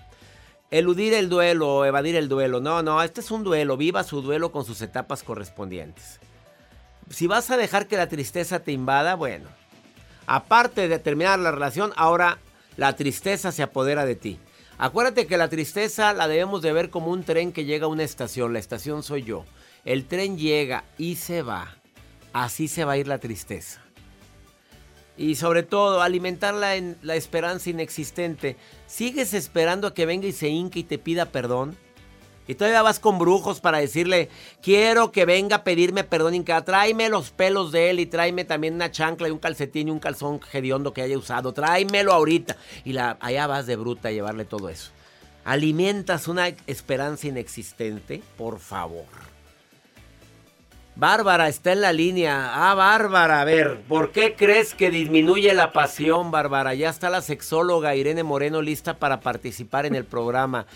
Eludir 0.71 1.13
el 1.13 1.29
duelo, 1.29 1.85
evadir 1.85 2.17
el 2.17 2.29
duelo. 2.29 2.61
No, 2.61 2.83
no, 2.83 3.03
este 3.03 3.21
es 3.21 3.31
un 3.31 3.45
duelo. 3.45 3.77
Viva 3.77 4.05
su 4.05 4.23
duelo 4.23 4.53
con 4.53 4.65
sus 4.65 4.81
etapas 4.81 5.23
correspondientes. 5.23 6.19
Si 7.11 7.27
vas 7.27 7.51
a 7.51 7.59
dejar 7.59 7.89
que 7.89 7.97
la 7.97 8.09
tristeza 8.09 8.61
te 8.61 8.73
invada, 8.73 9.15
bueno, 9.15 9.49
aparte 10.27 10.89
de 10.89 10.99
terminar 10.99 11.39
la 11.39 11.51
relación, 11.51 11.93
ahora 11.97 12.39
la 12.77 12.97
tristeza 12.97 13.53
se 13.53 13.63
apodera 13.63 14.05
de 14.05 14.15
ti. 14.15 14.39
Acuérdate 14.79 15.27
que 15.27 15.37
la 15.37 15.49
tristeza 15.49 16.13
la 16.15 16.29
debemos 16.29 16.63
de 16.63 16.73
ver 16.73 16.89
como 16.91 17.11
un 17.11 17.25
tren 17.25 17.53
que 17.53 17.65
llega 17.65 17.87
a 17.87 17.89
una 17.89 18.05
estación. 18.05 18.53
La 18.53 18.61
estación 18.61 19.03
soy 19.03 19.25
yo. 19.25 19.45
El 19.85 20.07
tren 20.07 20.39
llega 20.39 20.85
y 20.99 21.17
se 21.17 21.43
va. 21.43 21.77
Así 22.33 22.69
se 22.69 22.85
va 22.85 22.93
a 22.93 22.97
ir 22.99 23.09
la 23.09 23.19
tristeza. 23.19 23.81
Y 25.17 25.35
sobre 25.35 25.65
todo, 25.65 26.01
alimentar 26.01 26.55
la, 26.55 26.77
en- 26.77 26.97
la 27.03 27.17
esperanza 27.17 27.71
inexistente. 27.71 28.57
¿Sigues 28.87 29.35
esperando 29.35 29.89
a 29.89 29.95
que 29.95 30.07
venga 30.07 30.29
y 30.29 30.33
se 30.33 30.49
hinque 30.49 30.81
y 30.81 30.85
te 30.85 30.99
pida 30.99 31.27
perdón? 31.27 31.77
Y 32.49 32.55
todavía 32.55 32.81
vas 32.81 32.99
con 32.99 33.19
brujos 33.19 33.61
para 33.61 33.79
decirle, 33.79 34.31
quiero 34.63 35.13
que 35.13 35.27
venga 35.27 35.57
a 35.57 35.65
pedirme 35.65 36.03
perdón, 36.03 36.35
Inca. 36.35 36.65
Tráeme 36.65 37.11
los 37.11 37.31
pelos 37.31 37.73
de 37.73 37.91
él 37.91 38.01
y 38.01 38.07
tráeme 38.07 38.47
también 38.47 38.75
una 38.75 38.91
chancla 38.91 39.29
y 39.29 39.31
un 39.31 39.39
calcetín 39.39 39.89
y 39.89 39.91
un 39.91 40.01
calzón 40.01 40.41
hediondo 40.53 40.95
que 40.95 41.03
haya 41.03 41.19
usado. 41.19 41.53
Tráemelo 41.53 42.13
ahorita. 42.13 42.57
Y 42.87 42.95
la, 42.95 43.19
allá 43.21 43.47
vas 43.47 43.67
de 43.67 43.77
bruta 43.77 44.09
a 44.09 44.13
llevarle 44.13 44.47
todo 44.47 44.71
eso. 44.71 44.93
Alimentas 45.45 46.27
una 46.27 46.49
esperanza 46.67 47.29
inexistente, 47.29 48.23
por 48.39 48.59
favor. 48.59 49.05
Bárbara 50.99 51.49
está 51.49 51.73
en 51.73 51.81
la 51.81 51.93
línea. 51.93 52.51
Ah, 52.53 52.75
Bárbara, 52.75 53.41
a 53.41 53.45
ver, 53.45 53.83
¿por 53.87 54.11
qué 54.11 54.35
crees 54.35 54.75
que 54.75 54.91
disminuye 54.91 55.55
la 55.55 55.71
pasión, 55.71 56.33
Bárbara? 56.33 56.75
Ya 56.75 56.89
está 56.89 57.09
la 57.09 57.23
sexóloga 57.23 57.95
Irene 57.95 58.25
Moreno 58.25 58.63
lista 58.63 58.99
para 58.99 59.21
participar 59.21 59.87
en 59.87 59.95
el 59.95 60.05
programa. 60.05 60.67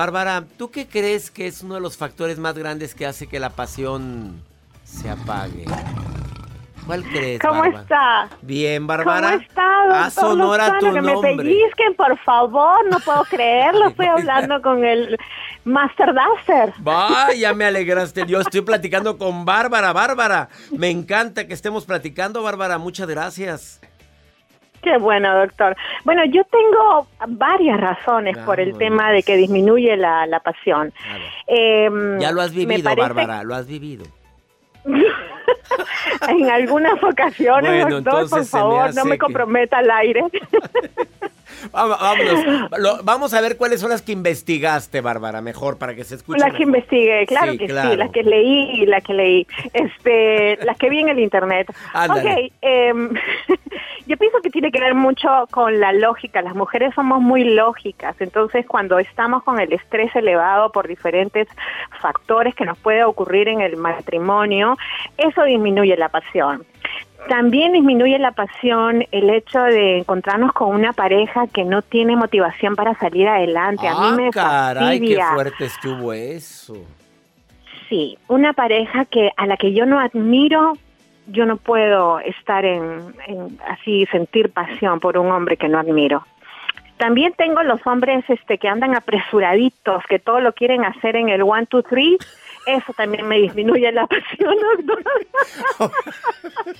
Bárbara, 0.00 0.44
¿tú 0.58 0.70
qué 0.70 0.86
crees 0.86 1.30
que 1.30 1.46
es 1.46 1.62
uno 1.62 1.76
de 1.76 1.80
los 1.80 1.96
factores 1.96 2.38
más 2.38 2.54
grandes 2.58 2.94
que 2.94 3.06
hace 3.06 3.26
que 3.26 3.40
la 3.40 3.48
pasión 3.48 4.42
se 4.84 5.08
apague? 5.08 5.64
¿Cuál 6.86 7.02
crees, 7.02 7.40
¿Cómo 7.40 7.60
Bárbara? 7.60 7.80
está? 7.80 8.28
Bien, 8.42 8.86
Bárbara. 8.86 9.30
¿Cómo 9.30 9.40
está, 9.40 10.04
Haz 10.04 10.18
honor 10.18 10.60
a 10.60 10.78
tu 10.78 10.92
que 10.92 11.00
nombre. 11.00 11.34
me 11.36 11.42
pellizquen, 11.42 11.94
por 11.96 12.18
favor. 12.18 12.86
No 12.90 13.00
puedo 13.00 13.24
creerlo. 13.30 13.88
Estoy 13.88 14.04
hablando 14.08 14.60
con 14.60 14.84
el 14.84 15.16
Master 15.64 16.10
Duster. 16.14 16.74
Vaya, 16.80 17.54
me 17.54 17.64
alegraste. 17.64 18.26
Yo 18.26 18.42
estoy 18.42 18.60
platicando 18.60 19.16
con 19.16 19.46
Bárbara. 19.46 19.94
Bárbara, 19.94 20.50
me 20.72 20.90
encanta 20.90 21.46
que 21.46 21.54
estemos 21.54 21.86
platicando, 21.86 22.42
Bárbara. 22.42 22.76
Muchas 22.76 23.08
gracias. 23.08 23.80
Qué 24.82 24.98
bueno, 24.98 25.34
doctor. 25.38 25.76
Bueno, 26.04 26.24
yo 26.26 26.42
tengo 26.44 27.06
varias 27.28 27.80
razones 27.80 28.36
por 28.38 28.60
el 28.60 28.76
tema 28.78 29.10
de 29.10 29.22
que 29.22 29.36
disminuye 29.36 29.96
la, 29.96 30.26
la 30.26 30.40
pasión. 30.40 30.92
Ver. 31.12 31.22
Em, 31.58 32.18
Ya 32.20 32.30
lo 32.32 32.40
has 32.42 32.52
vivido, 32.52 32.82
parece- 32.84 33.00
Bárbara, 33.00 33.42
lo 33.42 33.54
has 33.54 33.66
vivivido. 33.66 34.04
en 36.28 36.50
algunas 36.50 37.02
ocasiones, 37.02 37.82
Bueno, 37.82 38.00
doctor, 38.00 38.28
por 38.30 38.38
me 38.40 38.44
favor, 38.46 38.88
hace 38.88 38.98
no 38.98 39.04
me 39.04 39.12
que- 39.12 39.18
comprometa 39.18 39.78
al 39.78 39.90
aire. 39.90 40.22
Vamos, 41.72 41.98
vámonos. 42.00 42.70
Lo- 42.78 43.02
vamos 43.04 43.34
a 43.34 43.40
ver 43.40 43.56
cuáles 43.56 43.80
son 43.80 43.90
las 43.90 44.02
que 44.02 44.12
investigaste, 44.12 45.00
Bárbara, 45.00 45.40
mejor 45.40 45.78
para 45.78 45.94
que 45.94 46.04
se 46.04 46.14
escuche. 46.16 46.38
Las 46.38 46.54
que 46.54 46.62
investigué, 46.64 47.26
claro 47.26 47.52
Sí, 47.52 47.58
que 47.58 47.66
claro. 47.66 47.90
sí, 47.90 47.96
las 47.96 48.10
que 48.10 48.22
leí, 48.22 48.86
las 48.86 49.02
que 49.04 49.14
leí, 49.14 49.46
este, 49.72 50.56
las 50.64 50.76
que 50.78 50.90
vi 50.90 51.00
en 51.00 51.08
el 51.08 51.18
internet. 51.18 51.72
Ándale. 51.92 52.46
Ok, 52.46 52.52
em, 52.62 53.10
yo 54.06 54.16
pienso 54.16 54.38
que 54.42 54.50
tiene 54.50 54.70
que 54.70 54.80
ver 54.80 54.94
mucho 54.94 55.28
con 55.50 55.80
la 55.80 55.92
lógica. 55.92 56.42
Las 56.42 56.54
mujeres 56.54 56.94
somos 56.94 57.20
muy 57.20 57.44
lógicas, 57.44 58.14
entonces 58.20 58.66
cuando 58.66 58.98
estamos 58.98 59.42
con 59.42 59.60
el 59.60 59.72
estrés 59.72 60.14
elevado 60.16 60.70
por 60.72 60.86
diferentes 60.88 61.48
factores 62.00 62.54
que 62.54 62.64
nos 62.64 62.78
puede 62.78 63.04
ocurrir 63.04 63.48
en 63.48 63.60
el 63.60 63.76
matrimonio, 63.76 64.76
eso 65.16 65.42
disminuye 65.44 65.96
la 65.96 66.08
pasión. 66.08 66.64
También 67.28 67.72
disminuye 67.72 68.18
la 68.20 68.30
pasión 68.32 69.04
el 69.10 69.30
hecho 69.30 69.60
de 69.62 69.98
encontrarnos 69.98 70.52
con 70.52 70.72
una 70.74 70.92
pareja 70.92 71.46
que 71.48 71.64
no 71.64 71.82
tiene 71.82 72.14
motivación 72.16 72.76
para 72.76 72.94
salir 72.98 73.26
adelante. 73.26 73.88
A 73.88 73.92
Ah, 73.96 74.10
mí 74.12 74.22
me 74.24 74.30
caray, 74.30 75.00
qué 75.00 75.18
fuerte 75.34 75.64
estuvo 75.64 76.12
eso. 76.12 76.76
Sí, 77.88 78.16
una 78.28 78.52
pareja 78.52 79.04
que 79.06 79.30
a 79.36 79.46
la 79.46 79.56
que 79.56 79.72
yo 79.72 79.86
no 79.86 79.98
admiro, 79.98 80.74
yo 81.26 81.46
no 81.46 81.56
puedo 81.56 82.20
estar 82.20 82.64
en, 82.64 83.00
en 83.26 83.58
así 83.68 84.06
sentir 84.06 84.50
pasión 84.52 85.00
por 85.00 85.18
un 85.18 85.30
hombre 85.32 85.56
que 85.56 85.68
no 85.68 85.78
admiro. 85.78 86.24
También 86.96 87.34
tengo 87.36 87.62
los 87.62 87.84
hombres 87.86 88.24
este 88.28 88.56
que 88.58 88.68
andan 88.68 88.94
apresuraditos, 88.96 90.02
que 90.08 90.18
todo 90.18 90.40
lo 90.40 90.52
quieren 90.52 90.84
hacer 90.84 91.16
en 91.16 91.28
el 91.28 91.42
one, 91.42 91.66
two, 91.66 91.82
three. 91.82 92.16
Eso 92.66 92.92
también 92.96 93.26
me 93.28 93.36
disminuye 93.38 93.90
la 93.92 94.06
pasión, 94.06 94.54
doctor. 94.86 95.02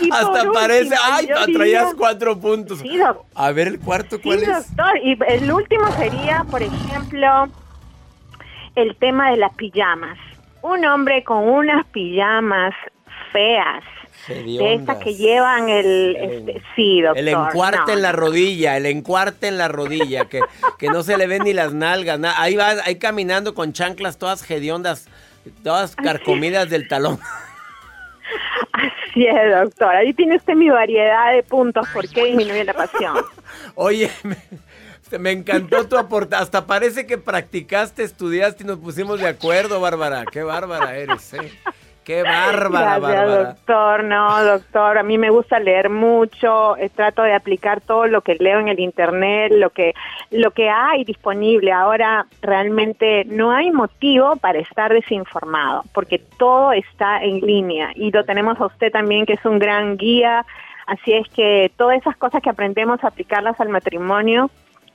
Y 0.00 0.10
Hasta 0.12 0.28
último, 0.30 0.52
parece. 0.52 0.94
¡Ay! 1.10 1.26
yo 1.26 1.34
traías 1.36 1.56
diría- 1.86 1.94
cuatro 1.96 2.38
puntos. 2.38 2.80
Sí, 2.80 2.98
doc- 2.98 3.24
A 3.34 3.50
ver, 3.52 3.68
el 3.68 3.80
cuarto, 3.80 4.16
Sí, 4.16 4.22
¿cuál 4.22 4.42
es? 4.42 4.76
doctor. 4.76 4.98
Y 5.02 5.18
el 5.26 5.50
último 5.50 5.90
sería, 5.92 6.44
por 6.50 6.62
ejemplo, 6.62 7.48
el 8.74 8.94
tema 8.96 9.30
de 9.30 9.38
las 9.38 9.54
pijamas. 9.54 10.18
Un 10.60 10.84
hombre 10.84 11.24
con 11.24 11.48
unas 11.48 11.86
pijamas 11.86 12.74
feas, 13.32 13.82
de 14.26 14.74
estas 14.74 14.98
que 14.98 15.14
llevan 15.14 15.68
el... 15.68 16.16
Este, 16.16 16.62
sí, 16.76 17.00
doctor. 17.02 17.18
El 17.18 17.28
encuarte 17.28 17.78
no. 17.86 17.92
en 17.92 18.02
la 18.02 18.12
rodilla, 18.12 18.76
el 18.76 18.86
encuarte 18.86 19.48
en 19.48 19.56
la 19.58 19.68
rodilla, 19.68 20.26
que, 20.26 20.40
que 20.78 20.88
no 20.88 21.02
se 21.02 21.16
le 21.16 21.26
ven 21.26 21.44
ni 21.44 21.52
las 21.52 21.72
nalgas. 21.72 22.18
na- 22.18 22.40
Ahí 22.40 22.56
va, 22.56 22.74
ahí 22.84 22.96
caminando 22.96 23.54
con 23.54 23.72
chanclas 23.72 24.18
todas 24.18 24.48
hediondas, 24.50 25.08
todas 25.62 25.96
carcomidas 25.96 26.68
del 26.68 26.88
talón. 26.88 27.18
Así 28.72 29.26
es, 29.26 29.50
doctor. 29.62 29.94
Ahí 29.96 30.12
tiene 30.12 30.36
usted 30.36 30.54
mi 30.54 30.68
variedad 30.68 31.32
de 31.34 31.42
puntos 31.42 31.86
por 31.92 32.08
qué 32.08 32.26
disminuye 32.26 32.64
la 32.64 32.74
pasión. 32.74 33.16
Oye, 33.74 34.10
me, 34.22 35.18
me 35.18 35.30
encantó 35.32 35.88
tu 35.88 35.96
aportación. 35.96 36.42
Hasta 36.42 36.66
parece 36.66 37.06
que 37.06 37.16
practicaste, 37.18 38.02
estudiaste 38.04 38.62
y 38.62 38.66
nos 38.66 38.78
pusimos 38.78 39.18
de 39.20 39.28
acuerdo, 39.28 39.80
Bárbara. 39.80 40.24
Qué 40.30 40.42
bárbara 40.42 40.96
eres, 40.96 41.32
¿eh? 41.34 41.50
Qué 42.08 42.22
bárbara, 42.22 42.98
Gracias, 42.98 43.02
Bárbara. 43.02 43.44
doctor. 43.44 44.04
No, 44.04 44.42
doctor, 44.42 44.96
a 44.96 45.02
mí 45.02 45.18
me 45.18 45.28
gusta 45.28 45.60
leer 45.60 45.90
mucho, 45.90 46.74
eh, 46.78 46.88
trato 46.88 47.20
de 47.20 47.34
aplicar 47.34 47.82
todo 47.82 48.06
lo 48.06 48.22
que 48.22 48.36
leo 48.36 48.60
en 48.60 48.68
el 48.68 48.80
internet, 48.80 49.52
lo 49.54 49.68
que 49.68 49.92
lo 50.30 50.52
que 50.52 50.70
hay 50.70 51.04
disponible. 51.04 51.70
Ahora 51.70 52.24
realmente 52.40 53.26
no 53.26 53.52
hay 53.52 53.70
motivo 53.70 54.36
para 54.36 54.58
estar 54.58 54.90
desinformado, 54.90 55.84
porque 55.92 56.18
todo 56.38 56.72
está 56.72 57.22
en 57.22 57.40
línea 57.40 57.90
y 57.94 58.10
lo 58.10 58.24
tenemos 58.24 58.58
a 58.58 58.64
usted 58.64 58.90
también 58.90 59.26
que 59.26 59.34
es 59.34 59.44
un 59.44 59.58
gran 59.58 59.98
guía, 59.98 60.46
así 60.86 61.12
es 61.12 61.28
que 61.28 61.70
todas 61.76 61.98
esas 61.98 62.16
cosas 62.16 62.40
que 62.40 62.48
aprendemos 62.48 63.04
aplicarlas 63.04 63.60
al 63.60 63.68
matrimonio 63.68 64.50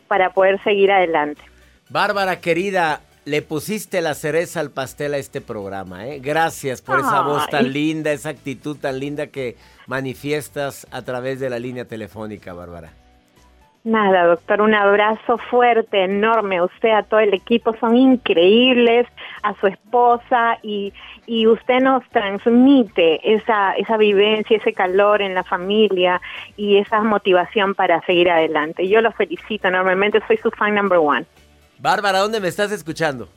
para 0.07 0.31
poder 0.31 0.59
seguir 0.63 0.91
adelante. 0.91 1.43
Bárbara, 1.89 2.41
querida, 2.41 3.01
le 3.25 3.41
pusiste 3.41 4.01
la 4.01 4.13
cereza 4.13 4.59
al 4.59 4.71
pastel 4.71 5.13
a 5.13 5.17
este 5.17 5.41
programa, 5.41 6.07
¿eh? 6.07 6.19
Gracias 6.19 6.81
por 6.81 6.99
esa 6.99 7.19
Ay. 7.19 7.25
voz 7.25 7.47
tan 7.47 7.71
linda, 7.71 8.11
esa 8.11 8.29
actitud 8.29 8.77
tan 8.77 8.99
linda 8.99 9.27
que 9.27 9.55
manifiestas 9.87 10.87
a 10.91 11.01
través 11.03 11.39
de 11.39 11.49
la 11.49 11.59
línea 11.59 11.85
telefónica, 11.85 12.53
Bárbara. 12.53 12.91
Nada, 13.85 14.27
doctor, 14.27 14.61
un 14.61 14.73
abrazo 14.73 15.37
fuerte, 15.37 16.05
enorme. 16.05 16.61
Usted, 16.61 16.91
a 16.91 17.03
todo 17.03 17.19
el 17.19 17.33
equipo, 17.33 17.75
son 17.81 17.97
increíbles, 17.97 19.07
a 19.41 19.53
su 19.59 19.67
esposa 19.67 20.57
y, 20.61 20.93
y 21.25 21.47
usted 21.47 21.81
nos 21.81 22.07
transmite 22.09 23.33
esa, 23.33 23.73
esa 23.73 23.97
vivencia, 23.97 24.55
ese 24.55 24.71
calor 24.71 25.21
en 25.21 25.33
la 25.33 25.43
familia 25.43 26.21
y 26.55 26.77
esa 26.77 27.01
motivación 27.01 27.75
para 27.75 28.01
seguir 28.05 28.31
adelante. 28.31 28.87
Yo 28.87 29.01
lo 29.01 29.11
felicito 29.11 29.67
enormemente, 29.67 30.21
soy 30.27 30.37
su 30.37 30.49
fan 30.51 30.75
number 30.75 30.99
one. 30.99 31.25
Bárbara, 31.79 32.19
¿dónde 32.19 32.39
me 32.39 32.47
estás 32.47 32.71
escuchando? 32.71 33.27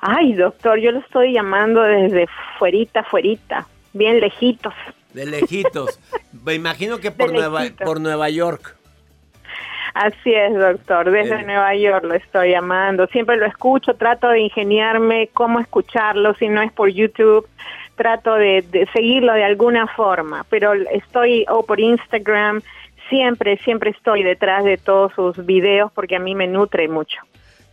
Ay, 0.00 0.34
doctor, 0.34 0.78
yo 0.78 0.92
lo 0.92 1.00
estoy 1.00 1.32
llamando 1.32 1.82
desde 1.82 2.26
fuerita, 2.58 3.02
fuerita, 3.04 3.66
bien 3.92 4.20
lejitos. 4.20 4.74
De 5.14 5.24
lejitos. 5.26 5.98
Me 6.44 6.54
imagino 6.54 6.98
que 6.98 7.10
por, 7.10 7.32
Nueva, 7.32 7.62
por 7.82 8.00
Nueva 8.00 8.28
York. 8.28 8.76
Así 9.94 10.34
es, 10.34 10.54
doctor. 10.54 11.10
Desde 11.10 11.40
Eh. 11.40 11.44
Nueva 11.44 11.74
York 11.74 12.04
lo 12.04 12.14
estoy 12.14 12.50
llamando. 12.50 13.06
Siempre 13.06 13.38
lo 13.38 13.46
escucho, 13.46 13.94
trato 13.94 14.28
de 14.28 14.40
ingeniarme 14.40 15.30
cómo 15.32 15.58
escucharlo, 15.58 16.34
si 16.34 16.48
no 16.48 16.60
es 16.60 16.70
por 16.72 16.90
YouTube, 16.90 17.48
trato 17.96 18.34
de, 18.34 18.62
de 18.70 18.86
seguirlo 18.92 19.32
de 19.32 19.44
alguna 19.44 19.86
forma, 19.86 20.44
pero 20.50 20.74
estoy, 20.74 21.46
o 21.48 21.64
por 21.64 21.80
Instagram, 21.80 22.60
siempre, 23.08 23.58
siempre 23.58 23.90
estoy 23.90 24.22
detrás 24.22 24.64
de 24.64 24.76
todos 24.76 25.12
sus 25.14 25.44
videos 25.44 25.92
porque 25.92 26.16
a 26.16 26.20
mí 26.20 26.34
me 26.34 26.46
nutre 26.46 26.88
mucho. 26.88 27.18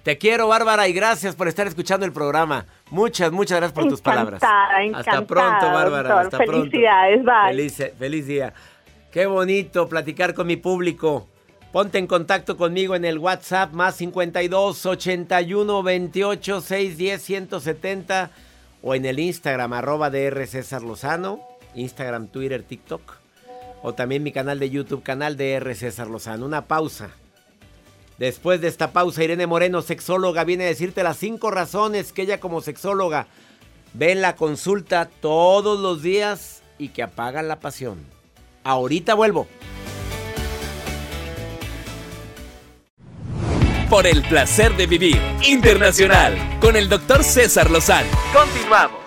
Te 0.03 0.17
quiero, 0.17 0.49
Bárbara, 0.49 0.87
y 0.89 0.93
gracias 0.93 1.33
por 1.33 1.47
estar 1.47 1.65
escuchando 1.65 2.05
el 2.05 2.11
programa. 2.11 2.65
Muchas, 2.91 3.31
muchas 3.31 3.59
gracias 3.59 3.73
por 3.73 3.87
tus 3.87 4.01
palabras. 4.01 4.41
Encantada, 4.43 4.99
Hasta 4.99 5.25
pronto, 5.25 5.65
Bárbara. 5.65 6.09
doctor. 6.09 6.25
Hasta 6.25 6.37
pronto. 6.39 6.61
Felicidades, 6.63 7.23
bye. 7.23 7.33
Feliz, 7.47 7.91
feliz 7.97 8.27
día. 8.27 8.53
Qué 9.11 9.25
bonito 9.27 9.87
platicar 9.87 10.33
con 10.33 10.47
mi 10.47 10.57
público. 10.57 11.29
Ponte 11.71 11.99
en 11.99 12.07
contacto 12.07 12.57
conmigo 12.57 12.95
en 12.95 13.05
el 13.05 13.17
WhatsApp 13.17 13.71
más 13.71 13.95
52 13.95 14.85
81 14.85 15.83
28 15.83 16.61
610 16.61 17.21
170 17.21 18.31
o 18.81 18.95
en 18.95 19.05
el 19.05 19.19
Instagram 19.19 19.71
arroba 19.71 20.09
DR 20.09 20.45
César 20.45 20.81
Lozano, 20.83 21.39
Instagram, 21.75 22.27
Twitter, 22.27 22.61
TikTok 22.63 23.22
o 23.83 23.93
también 23.93 24.23
mi 24.23 24.31
canal 24.31 24.59
de 24.59 24.69
YouTube, 24.69 25.03
canal 25.03 25.37
DR 25.37 25.75
César 25.75 26.07
Lozano. 26.07 26.45
Una 26.45 26.65
pausa. 26.65 27.09
Después 28.17 28.61
de 28.61 28.69
esta 28.69 28.93
pausa, 28.93 29.23
Irene 29.23 29.45
Moreno, 29.45 29.81
sexóloga, 29.81 30.45
viene 30.45 30.63
a 30.63 30.67
decirte 30.67 31.03
las 31.03 31.17
cinco 31.17 31.51
razones 31.51 32.13
que 32.13 32.21
ella 32.21 32.39
como 32.39 32.61
sexóloga 32.61 33.27
ve 33.93 34.13
en 34.13 34.21
la 34.21 34.35
consulta 34.37 35.09
todos 35.21 35.79
los 35.79 36.01
días 36.01 36.63
y 36.79 36.89
que 36.89 37.03
apagan 37.03 37.49
la 37.49 37.59
pasión. 37.59 37.99
Ahorita 38.63 39.15
vuelvo. 39.15 39.47
Por 43.89 44.07
el 44.07 44.23
placer 44.23 44.75
de 44.77 44.87
vivir 44.87 45.19
internacional 45.45 46.37
con 46.61 46.77
el 46.77 46.87
doctor 46.87 47.23
César 47.23 47.69
Lozano. 47.69 48.09
Continuamos. 48.33 49.02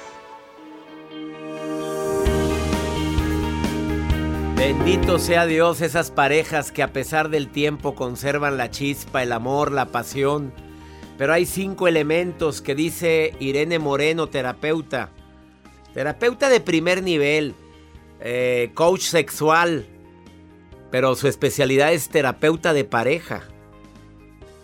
Bendito 4.57 5.19
sea 5.19 5.45
Dios, 5.45 5.83
esas 5.83 6.11
parejas 6.11 6.73
que 6.73 6.83
a 6.83 6.91
pesar 6.91 7.29
del 7.29 7.49
tiempo 7.49 7.95
conservan 7.95 8.57
la 8.57 8.71
chispa, 8.71 9.23
el 9.23 9.33
amor, 9.33 9.71
la 9.71 9.93
pasión. 9.93 10.51
Pero 11.19 11.35
hay 11.35 11.45
cinco 11.45 11.87
elementos 11.89 12.63
que 12.63 12.75
dice 12.75 13.35
Irene 13.39 13.79
Moreno, 13.79 14.29
terapeuta. 14.29 15.11
Terapeuta 15.93 16.49
de 16.49 16.61
primer 16.61 17.03
nivel, 17.03 17.55
eh, 18.21 18.71
coach 18.73 19.03
sexual, 19.03 19.87
pero 20.91 21.15
su 21.17 21.29
especialidad 21.29 21.93
es 21.93 22.09
terapeuta 22.09 22.73
de 22.73 22.85
pareja. 22.85 23.43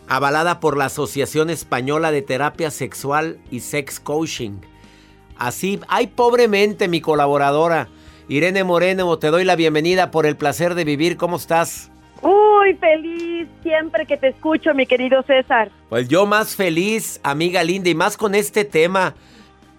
Avalada 0.08 0.58
por 0.58 0.78
la 0.78 0.86
Asociación 0.86 1.50
Española 1.50 2.10
de 2.10 2.22
Terapia 2.22 2.70
Sexual 2.70 3.40
y 3.50 3.60
Sex 3.60 4.00
Coaching. 4.00 4.60
Así, 5.36 5.80
ay, 5.88 6.06
pobremente 6.06 6.88
mi 6.88 7.02
colaboradora. 7.02 7.90
Irene 8.32 8.64
Moreno, 8.64 9.18
te 9.18 9.26
doy 9.26 9.44
la 9.44 9.56
bienvenida 9.56 10.10
por 10.10 10.24
el 10.24 10.38
placer 10.38 10.74
de 10.74 10.84
vivir. 10.84 11.18
¿Cómo 11.18 11.36
estás? 11.36 11.90
Uy, 12.22 12.72
feliz 12.80 13.46
siempre 13.62 14.06
que 14.06 14.16
te 14.16 14.28
escucho, 14.28 14.72
mi 14.72 14.86
querido 14.86 15.22
César. 15.24 15.70
Pues 15.90 16.08
yo 16.08 16.24
más 16.24 16.56
feliz, 16.56 17.20
amiga 17.22 17.62
linda, 17.62 17.90
y 17.90 17.94
más 17.94 18.16
con 18.16 18.34
este 18.34 18.64
tema. 18.64 19.14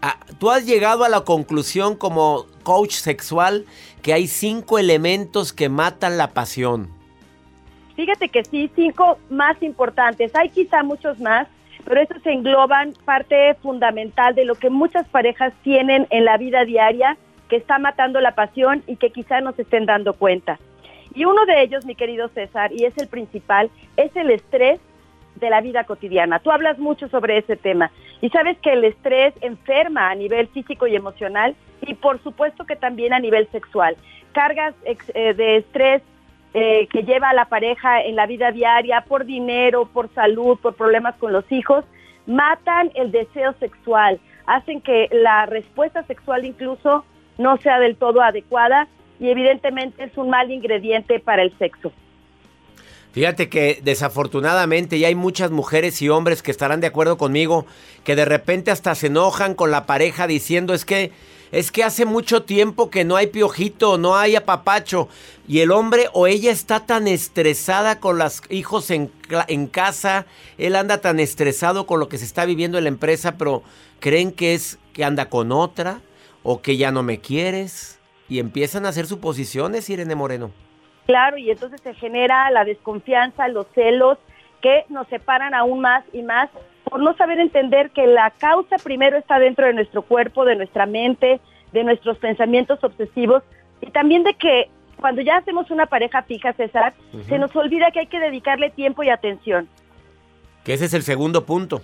Ah, 0.03 0.19
Tú 0.37 0.51
has 0.51 0.67
llegado 0.67 1.03
a 1.03 1.09
la 1.09 1.21
conclusión 1.21 1.95
como 1.95 2.45
coach 2.61 2.91
sexual 2.91 3.65
que 4.03 4.13
hay 4.13 4.27
cinco 4.27 4.77
elementos 4.77 5.51
que 5.51 5.67
matan 5.67 6.19
la 6.19 6.27
pasión. 6.27 6.91
Fíjate 7.95 8.29
que 8.29 8.45
sí, 8.45 8.69
cinco 8.75 9.17
más 9.31 9.59
importantes. 9.63 10.31
Hay 10.35 10.49
quizá 10.49 10.83
muchos 10.83 11.19
más, 11.19 11.47
pero 11.85 11.99
estos 11.99 12.23
engloban 12.27 12.93
parte 13.03 13.55
fundamental 13.63 14.35
de 14.35 14.45
lo 14.45 14.53
que 14.53 14.69
muchas 14.69 15.07
parejas 15.07 15.53
tienen 15.63 16.05
en 16.11 16.25
la 16.25 16.37
vida 16.37 16.65
diaria 16.65 17.17
que 17.49 17.55
está 17.55 17.79
matando 17.79 18.19
la 18.21 18.35
pasión 18.35 18.83
y 18.87 18.95
que 18.95 19.11
quizá 19.11 19.41
no 19.41 19.53
se 19.53 19.63
estén 19.63 19.85
dando 19.85 20.13
cuenta. 20.13 20.59
Y 21.13 21.25
uno 21.25 21.45
de 21.45 21.61
ellos, 21.61 21.85
mi 21.85 21.95
querido 21.95 22.27
César, 22.29 22.71
y 22.73 22.85
es 22.85 22.97
el 22.97 23.07
principal, 23.07 23.69
es 23.97 24.15
el 24.15 24.31
estrés 24.31 24.79
de 25.35 25.49
la 25.49 25.61
vida 25.61 25.83
cotidiana. 25.83 26.39
Tú 26.39 26.51
hablas 26.51 26.79
mucho 26.79 27.07
sobre 27.09 27.37
ese 27.37 27.55
tema 27.55 27.91
y 28.21 28.29
sabes 28.29 28.57
que 28.59 28.73
el 28.73 28.83
estrés 28.83 29.33
enferma 29.41 30.09
a 30.09 30.15
nivel 30.15 30.47
físico 30.47 30.87
y 30.87 30.95
emocional 30.95 31.55
y 31.81 31.95
por 31.95 32.21
supuesto 32.23 32.65
que 32.65 32.75
también 32.75 33.13
a 33.13 33.19
nivel 33.19 33.47
sexual. 33.51 33.95
Cargas 34.31 34.73
eh, 34.85 35.33
de 35.33 35.57
estrés 35.57 36.01
eh, 36.53 36.87
que 36.87 37.03
lleva 37.03 37.29
a 37.29 37.33
la 37.33 37.45
pareja 37.45 38.01
en 38.01 38.15
la 38.15 38.27
vida 38.27 38.51
diaria 38.51 39.01
por 39.01 39.25
dinero, 39.25 39.85
por 39.85 40.13
salud, 40.13 40.57
por 40.59 40.75
problemas 40.75 41.15
con 41.15 41.33
los 41.33 41.51
hijos, 41.51 41.83
matan 42.25 42.91
el 42.95 43.11
deseo 43.11 43.53
sexual, 43.59 44.19
hacen 44.45 44.81
que 44.81 45.09
la 45.11 45.45
respuesta 45.45 46.03
sexual 46.03 46.45
incluso 46.45 47.05
no 47.37 47.57
sea 47.57 47.79
del 47.79 47.95
todo 47.95 48.21
adecuada 48.21 48.87
y 49.19 49.29
evidentemente 49.29 50.03
es 50.03 50.17
un 50.17 50.29
mal 50.29 50.51
ingrediente 50.51 51.19
para 51.19 51.43
el 51.43 51.57
sexo. 51.57 51.91
Fíjate 53.13 53.47
que 53.47 53.79
desafortunadamente 53.83 54.97
ya 54.97 55.07
hay 55.07 55.13
muchas 55.13 55.51
mujeres 55.51 56.01
y 56.01 56.09
hombres 56.09 56.41
que 56.41 56.49
estarán 56.49 56.81
de 56.81 56.87
acuerdo 56.87 57.17
conmigo 57.17 57.67
que 58.03 58.15
de 58.15 58.25
repente 58.25 58.71
hasta 58.71 58.95
se 58.95 59.07
enojan 59.07 59.53
con 59.53 59.69
la 59.69 59.85
pareja 59.85 60.25
diciendo 60.25 60.73
es 60.73 60.83
que 60.83 61.11
es 61.51 61.71
que 61.71 61.83
hace 61.83 62.05
mucho 62.05 62.41
tiempo 62.41 62.89
que 62.89 63.05
no 63.05 63.15
hay 63.15 63.27
piojito, 63.27 63.99
no 63.99 64.15
hay 64.15 64.35
apapacho 64.35 65.07
y 65.47 65.59
el 65.59 65.69
hombre 65.69 66.07
o 66.13 66.25
ella 66.25 66.51
está 66.51 66.87
tan 66.87 67.07
estresada 67.07 67.99
con 67.99 68.17
los 68.17 68.41
hijos 68.49 68.89
en, 68.89 69.11
en 69.47 69.67
casa, 69.67 70.25
él 70.57 70.75
anda 70.75 70.97
tan 70.97 71.19
estresado 71.19 71.85
con 71.85 71.99
lo 71.99 72.09
que 72.09 72.17
se 72.17 72.25
está 72.25 72.45
viviendo 72.45 72.79
en 72.79 72.85
la 72.85 72.89
empresa, 72.89 73.37
pero 73.37 73.61
creen 73.99 74.31
que 74.31 74.55
es 74.55 74.79
que 74.93 75.03
anda 75.03 75.29
con 75.29 75.51
otra 75.51 76.01
o 76.43 76.61
que 76.61 76.77
ya 76.77 76.91
no 76.91 77.03
me 77.03 77.19
quieres 77.19 77.99
y 78.29 78.39
empiezan 78.39 78.85
a 78.85 78.89
hacer 78.89 79.05
suposiciones, 79.05 79.89
Irene 79.89 80.15
Moreno. 80.15 80.51
Claro, 81.05 81.37
y 81.37 81.49
entonces 81.49 81.81
se 81.81 81.93
genera 81.95 82.49
la 82.51 82.63
desconfianza, 82.63 83.47
los 83.47 83.67
celos 83.73 84.17
que 84.61 84.85
nos 84.89 85.07
separan 85.07 85.53
aún 85.53 85.81
más 85.81 86.05
y 86.13 86.21
más 86.21 86.49
por 86.83 87.01
no 87.01 87.15
saber 87.15 87.39
entender 87.39 87.91
que 87.91 88.07
la 88.07 88.31
causa 88.31 88.77
primero 88.77 89.17
está 89.17 89.39
dentro 89.39 89.65
de 89.65 89.73
nuestro 89.73 90.03
cuerpo, 90.03 90.45
de 90.45 90.55
nuestra 90.55 90.85
mente, 90.85 91.39
de 91.71 91.83
nuestros 91.83 92.17
pensamientos 92.17 92.83
obsesivos 92.83 93.43
y 93.81 93.91
también 93.91 94.23
de 94.23 94.33
que 94.35 94.69
cuando 94.99 95.21
ya 95.21 95.37
hacemos 95.37 95.69
una 95.69 95.85
pareja 95.87 96.23
fija, 96.23 96.53
César, 96.53 96.93
se 97.27 97.37
nos 97.37 97.53
olvida 97.55 97.91
que 97.91 97.99
hay 97.99 98.07
que 98.07 98.19
dedicarle 98.19 98.69
tiempo 98.69 99.03
y 99.03 99.09
atención. 99.09 99.67
Que 100.63 100.73
ese 100.73 100.85
es 100.85 100.93
el 100.93 101.03
segundo 101.03 101.45
punto. 101.45 101.81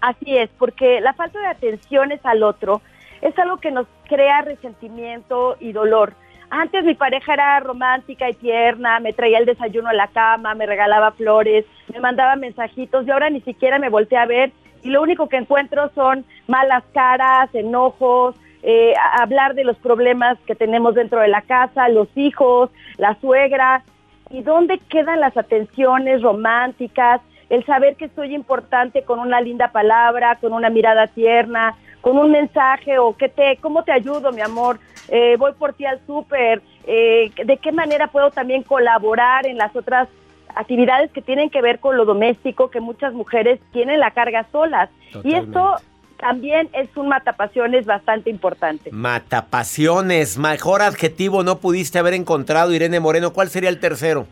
Así 0.00 0.36
es, 0.36 0.48
porque 0.58 1.00
la 1.00 1.12
falta 1.14 1.40
de 1.40 1.46
atenciones 1.46 2.20
al 2.24 2.44
otro 2.44 2.80
es 3.22 3.38
algo 3.38 3.56
que 3.56 3.70
nos 3.70 3.86
crea 4.08 4.42
resentimiento 4.42 5.56
y 5.60 5.72
dolor. 5.72 6.12
Antes 6.50 6.84
mi 6.84 6.94
pareja 6.94 7.32
era 7.32 7.60
romántica 7.60 8.28
y 8.28 8.34
tierna, 8.34 9.00
me 9.00 9.14
traía 9.14 9.38
el 9.38 9.46
desayuno 9.46 9.88
a 9.88 9.94
la 9.94 10.08
cama, 10.08 10.54
me 10.54 10.66
regalaba 10.66 11.12
flores, 11.12 11.64
me 11.90 12.00
mandaba 12.00 12.36
mensajitos 12.36 13.06
y 13.06 13.10
ahora 13.10 13.30
ni 13.30 13.40
siquiera 13.40 13.78
me 13.78 13.88
volteé 13.88 14.18
a 14.18 14.26
ver 14.26 14.52
y 14.82 14.90
lo 14.90 15.00
único 15.00 15.28
que 15.28 15.36
encuentro 15.36 15.90
son 15.94 16.24
malas 16.48 16.82
caras, 16.92 17.54
enojos, 17.54 18.34
eh, 18.62 18.92
hablar 19.18 19.54
de 19.54 19.64
los 19.64 19.76
problemas 19.78 20.38
que 20.46 20.54
tenemos 20.54 20.94
dentro 20.94 21.20
de 21.20 21.28
la 21.28 21.42
casa, 21.42 21.88
los 21.88 22.08
hijos, 22.16 22.70
la 22.98 23.14
suegra. 23.20 23.82
¿Y 24.30 24.42
dónde 24.42 24.78
quedan 24.88 25.20
las 25.20 25.36
atenciones 25.36 26.22
románticas? 26.22 27.20
El 27.52 27.66
saber 27.66 27.96
que 27.96 28.08
soy 28.08 28.34
importante 28.34 29.02
con 29.02 29.18
una 29.18 29.38
linda 29.42 29.72
palabra, 29.72 30.38
con 30.40 30.54
una 30.54 30.70
mirada 30.70 31.06
tierna, 31.06 31.74
con 32.00 32.16
un 32.16 32.30
mensaje 32.30 32.98
o 32.98 33.14
que 33.14 33.28
te, 33.28 33.58
¿cómo 33.58 33.84
te 33.84 33.92
ayudo, 33.92 34.32
mi 34.32 34.40
amor? 34.40 34.80
Eh, 35.08 35.36
voy 35.36 35.52
por 35.52 35.74
ti 35.74 35.84
al 35.84 36.00
súper. 36.06 36.62
Eh, 36.86 37.30
¿De 37.44 37.58
qué 37.58 37.70
manera 37.70 38.06
puedo 38.06 38.30
también 38.30 38.62
colaborar 38.62 39.44
en 39.46 39.58
las 39.58 39.76
otras 39.76 40.08
actividades 40.54 41.10
que 41.12 41.20
tienen 41.20 41.50
que 41.50 41.60
ver 41.60 41.78
con 41.78 41.98
lo 41.98 42.06
doméstico, 42.06 42.70
que 42.70 42.80
muchas 42.80 43.12
mujeres 43.12 43.60
tienen 43.70 44.00
la 44.00 44.12
carga 44.12 44.46
solas? 44.50 44.88
Y 45.22 45.34
esto 45.34 45.76
también 46.22 46.68
es 46.72 46.88
un 46.96 47.08
matapasiones 47.08 47.84
bastante 47.84 48.30
importante. 48.30 48.90
Matapasiones, 48.92 50.38
mejor 50.38 50.80
adjetivo 50.80 51.42
no 51.42 51.58
pudiste 51.58 51.98
haber 51.98 52.14
encontrado, 52.14 52.72
Irene 52.72 53.00
Moreno. 53.00 53.32
¿Cuál 53.32 53.48
sería 53.48 53.68
el 53.68 53.80
tercero? 53.80 54.28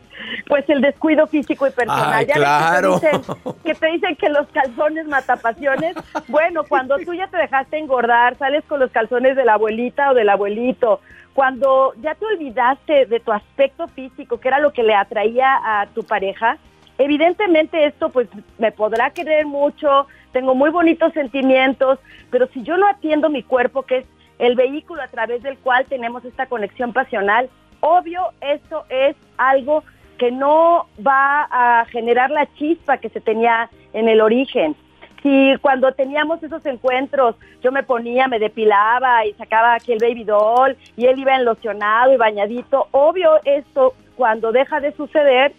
Pues 0.47 0.63
el 0.69 0.79
descuido 0.79 1.27
físico 1.27 1.67
y 1.67 1.71
personal. 1.71 2.13
Ay, 2.13 2.27
Ya 2.27 2.35
claro. 2.35 3.01
Que 3.01 3.09
te, 3.09 3.17
dicen, 3.17 3.35
que 3.65 3.75
te 3.75 3.87
dicen 3.87 4.15
que 4.15 4.29
los 4.29 4.47
calzones 4.53 5.05
matapasiones. 5.07 5.97
Bueno, 6.29 6.63
cuando 6.63 6.97
tú 6.99 7.13
ya 7.13 7.27
te 7.27 7.35
dejaste 7.35 7.77
engordar, 7.77 8.37
sales 8.37 8.63
con 8.69 8.79
los 8.79 8.89
calzones 8.91 9.35
de 9.35 9.43
la 9.43 9.55
abuelita 9.55 10.11
o 10.11 10.13
del 10.13 10.29
abuelito. 10.29 11.01
Cuando 11.33 11.93
ya 12.01 12.15
te 12.15 12.25
olvidaste 12.25 13.05
de 13.07 13.19
tu 13.19 13.33
aspecto 13.33 13.89
físico, 13.89 14.39
que 14.39 14.47
era 14.47 14.59
lo 14.59 14.71
que 14.71 14.83
le 14.83 14.95
atraía 14.95 15.59
a 15.61 15.87
tu 15.87 16.03
pareja, 16.03 16.57
evidentemente 17.03 17.85
esto 17.85 18.09
pues 18.09 18.27
me 18.57 18.71
podrá 18.71 19.09
querer 19.11 19.45
mucho, 19.45 20.07
tengo 20.31 20.55
muy 20.55 20.69
bonitos 20.69 21.13
sentimientos, 21.13 21.99
pero 22.29 22.47
si 22.47 22.63
yo 22.63 22.77
no 22.77 22.87
atiendo 22.87 23.29
mi 23.29 23.43
cuerpo, 23.43 23.83
que 23.83 23.99
es 23.99 24.05
el 24.39 24.55
vehículo 24.55 25.01
a 25.01 25.07
través 25.07 25.43
del 25.43 25.57
cual 25.57 25.85
tenemos 25.85 26.25
esta 26.25 26.47
conexión 26.47 26.93
pasional, 26.93 27.49
obvio 27.79 28.31
esto 28.41 28.85
es 28.89 29.15
algo 29.37 29.83
que 30.17 30.31
no 30.31 30.87
va 31.05 31.47
a 31.49 31.85
generar 31.85 32.29
la 32.29 32.47
chispa 32.53 32.97
que 32.97 33.09
se 33.09 33.21
tenía 33.21 33.69
en 33.93 34.07
el 34.07 34.21
origen. 34.21 34.75
Si 35.23 35.53
cuando 35.61 35.91
teníamos 35.91 36.41
esos 36.41 36.65
encuentros 36.65 37.35
yo 37.61 37.71
me 37.71 37.83
ponía, 37.83 38.27
me 38.27 38.39
depilaba 38.39 39.25
y 39.25 39.33
sacaba 39.33 39.75
aquí 39.75 39.93
el 39.93 39.99
baby 39.99 40.23
doll 40.23 40.75
y 40.97 41.05
él 41.05 41.19
iba 41.19 41.35
enlocionado 41.35 42.13
y 42.13 42.17
bañadito, 42.17 42.87
obvio 42.91 43.39
esto 43.45 43.93
cuando 44.15 44.51
deja 44.51 44.79
de 44.79 44.91
suceder 44.93 45.53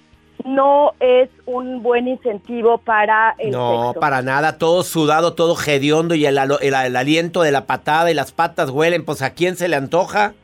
no 0.44 0.92
es 1.00 1.28
un 1.46 1.82
buen 1.82 2.08
incentivo 2.08 2.78
para 2.78 3.34
el 3.38 3.50
no, 3.50 3.86
sexo. 3.88 4.00
para 4.00 4.22
nada, 4.22 4.58
todo 4.58 4.82
sudado, 4.82 5.34
todo 5.34 5.56
hediondo 5.66 6.14
y 6.14 6.26
el, 6.26 6.38
el- 6.38 6.74
el 6.74 6.96
aliento 6.96 7.42
de 7.42 7.52
la 7.52 7.66
patada 7.66 8.10
y 8.10 8.14
las 8.14 8.32
patas 8.32 8.70
huelen, 8.70 9.04
pues 9.04 9.22
¿a 9.22 9.30
quién 9.34 9.56
se 9.56 9.68
le 9.68 9.76
antoja? 9.76 10.34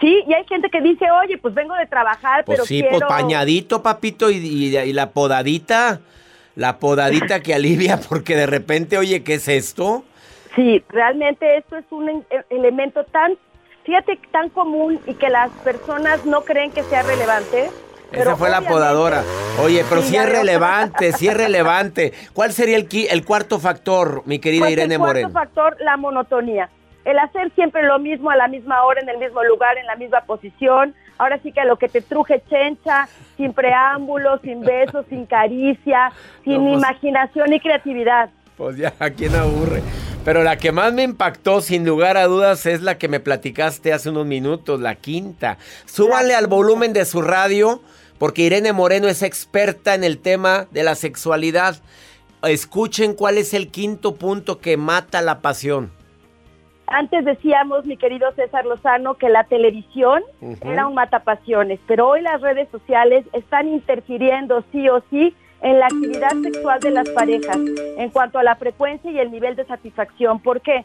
Sí, 0.00 0.22
y 0.26 0.34
hay 0.34 0.44
gente 0.46 0.68
que 0.70 0.80
dice, 0.80 1.06
oye, 1.10 1.38
pues 1.38 1.54
vengo 1.54 1.74
de 1.74 1.86
trabajar, 1.86 2.44
Pues 2.44 2.56
pero 2.58 2.66
sí, 2.66 2.80
quiero... 2.80 2.98
pues 2.98 3.08
pañadito, 3.08 3.82
papito, 3.82 4.30
y, 4.30 4.36
y- 4.38 4.76
y 4.76 4.92
la 4.92 5.10
podadita, 5.10 6.00
la 6.56 6.78
podadita 6.78 7.40
que 7.40 7.54
alivia, 7.54 8.00
porque 8.08 8.34
de 8.36 8.46
repente, 8.46 8.98
oye, 8.98 9.22
¿qué 9.22 9.34
es 9.34 9.48
esto? 9.48 10.04
Sí, 10.54 10.82
realmente 10.88 11.58
esto 11.58 11.76
es 11.76 11.84
un 11.90 12.08
e- 12.08 12.24
elemento 12.50 13.04
tan, 13.04 13.36
fíjate, 13.84 14.18
tan 14.32 14.48
común 14.48 14.98
y 15.06 15.14
que 15.14 15.28
las 15.28 15.50
personas 15.62 16.24
no 16.24 16.42
creen 16.42 16.72
que 16.72 16.82
sea 16.82 17.02
relevante. 17.02 17.70
Esa 18.12 18.36
fue 18.36 18.50
la 18.50 18.60
podadora. 18.62 19.22
Oye, 19.62 19.84
pero 19.88 20.02
Sí, 20.02 20.16
es 20.16 20.28
relevante, 20.28 21.12
sí 21.12 21.28
es 21.28 21.36
relevante. 21.36 22.12
¿Cuál 22.32 22.52
sería 22.52 22.76
el, 22.76 22.88
el 23.10 23.24
cuarto 23.24 23.58
factor, 23.58 24.22
mi 24.26 24.38
querida 24.38 24.60
Pues 24.62 24.72
Irene 24.72 24.94
el 24.94 25.00
cuarto 25.00 25.14
Moreno? 25.14 25.30
factor, 25.32 25.76
la 25.80 25.96
monotonía. 25.96 26.68
El 27.04 27.18
hacer 27.18 27.52
siempre 27.54 27.82
lo 27.84 27.98
mismo 27.98 28.30
a 28.30 28.36
la 28.36 28.48
misma 28.48 28.84
hora, 28.84 29.00
en 29.00 29.08
el 29.08 29.18
mismo 29.18 29.42
lugar, 29.44 29.78
en 29.78 29.86
la 29.86 29.96
misma 29.96 30.22
posición. 30.22 30.94
Ahora 31.18 31.38
sí 31.42 31.52
que 31.52 31.64
lo 31.64 31.76
que 31.76 31.88
te 31.88 32.00
truje 32.00 32.42
chencha, 32.50 33.08
sin 33.36 33.52
preámbulos, 33.52 34.40
sin 34.42 34.60
besos, 34.62 35.06
sin 35.08 35.24
caricia, 35.26 36.12
sin 36.44 36.54
No, 36.54 36.70
pues- 36.70 36.78
imaginación 36.78 37.52
y 37.52 37.60
creatividad. 37.60 38.30
Pues 38.56 38.76
ya, 38.78 38.92
¿a 38.98 39.10
quién 39.10 39.34
aburre? 39.36 39.82
Pero 40.24 40.42
la 40.42 40.56
que 40.56 40.72
más 40.72 40.92
me 40.92 41.02
impactó, 41.02 41.60
sin 41.60 41.84
lugar 41.86 42.16
a 42.16 42.24
dudas, 42.24 42.64
es 42.66 42.80
la 42.82 42.96
que 42.98 43.06
me 43.06 43.20
platicaste 43.20 43.92
hace 43.92 44.08
unos 44.10 44.26
minutos, 44.26 44.80
la 44.80 44.94
quinta. 44.96 45.58
Súbanle 45.84 46.34
al 46.34 46.46
volumen 46.48 46.92
de 46.94 47.04
su 47.04 47.20
radio, 47.22 47.80
porque 48.18 48.42
Irene 48.42 48.72
Moreno 48.72 49.08
es 49.08 49.22
experta 49.22 49.94
en 49.94 50.04
el 50.04 50.18
tema 50.18 50.66
de 50.70 50.82
la 50.82 50.94
sexualidad. 50.94 51.76
Escuchen 52.42 53.14
cuál 53.14 53.38
es 53.38 53.54
el 53.54 53.70
quinto 53.70 54.14
punto 54.14 54.58
que 54.58 54.76
mata 54.76 55.22
la 55.22 55.40
pasión. 55.40 55.90
Antes 56.86 57.24
decíamos, 57.24 57.84
mi 57.84 57.96
querido 57.96 58.30
César 58.36 58.64
Lozano, 58.64 59.14
que 59.14 59.28
la 59.28 59.44
televisión 59.44 60.22
era 60.62 60.86
un 60.86 60.94
matapasiones, 60.94 61.80
pero 61.86 62.08
hoy 62.08 62.20
las 62.22 62.40
redes 62.40 62.68
sociales 62.70 63.26
están 63.32 63.66
interfiriendo 63.68 64.62
sí 64.70 64.88
o 64.88 65.02
sí 65.10 65.34
en 65.62 65.80
la 65.80 65.86
actividad 65.86 66.30
sexual 66.42 66.78
de 66.80 66.90
las 66.90 67.08
parejas 67.10 67.58
en 67.96 68.10
cuanto 68.10 68.38
a 68.38 68.44
la 68.44 68.54
frecuencia 68.54 69.10
y 69.10 69.18
el 69.18 69.32
nivel 69.32 69.56
de 69.56 69.64
satisfacción. 69.64 70.38
¿Por 70.38 70.60
qué? 70.60 70.84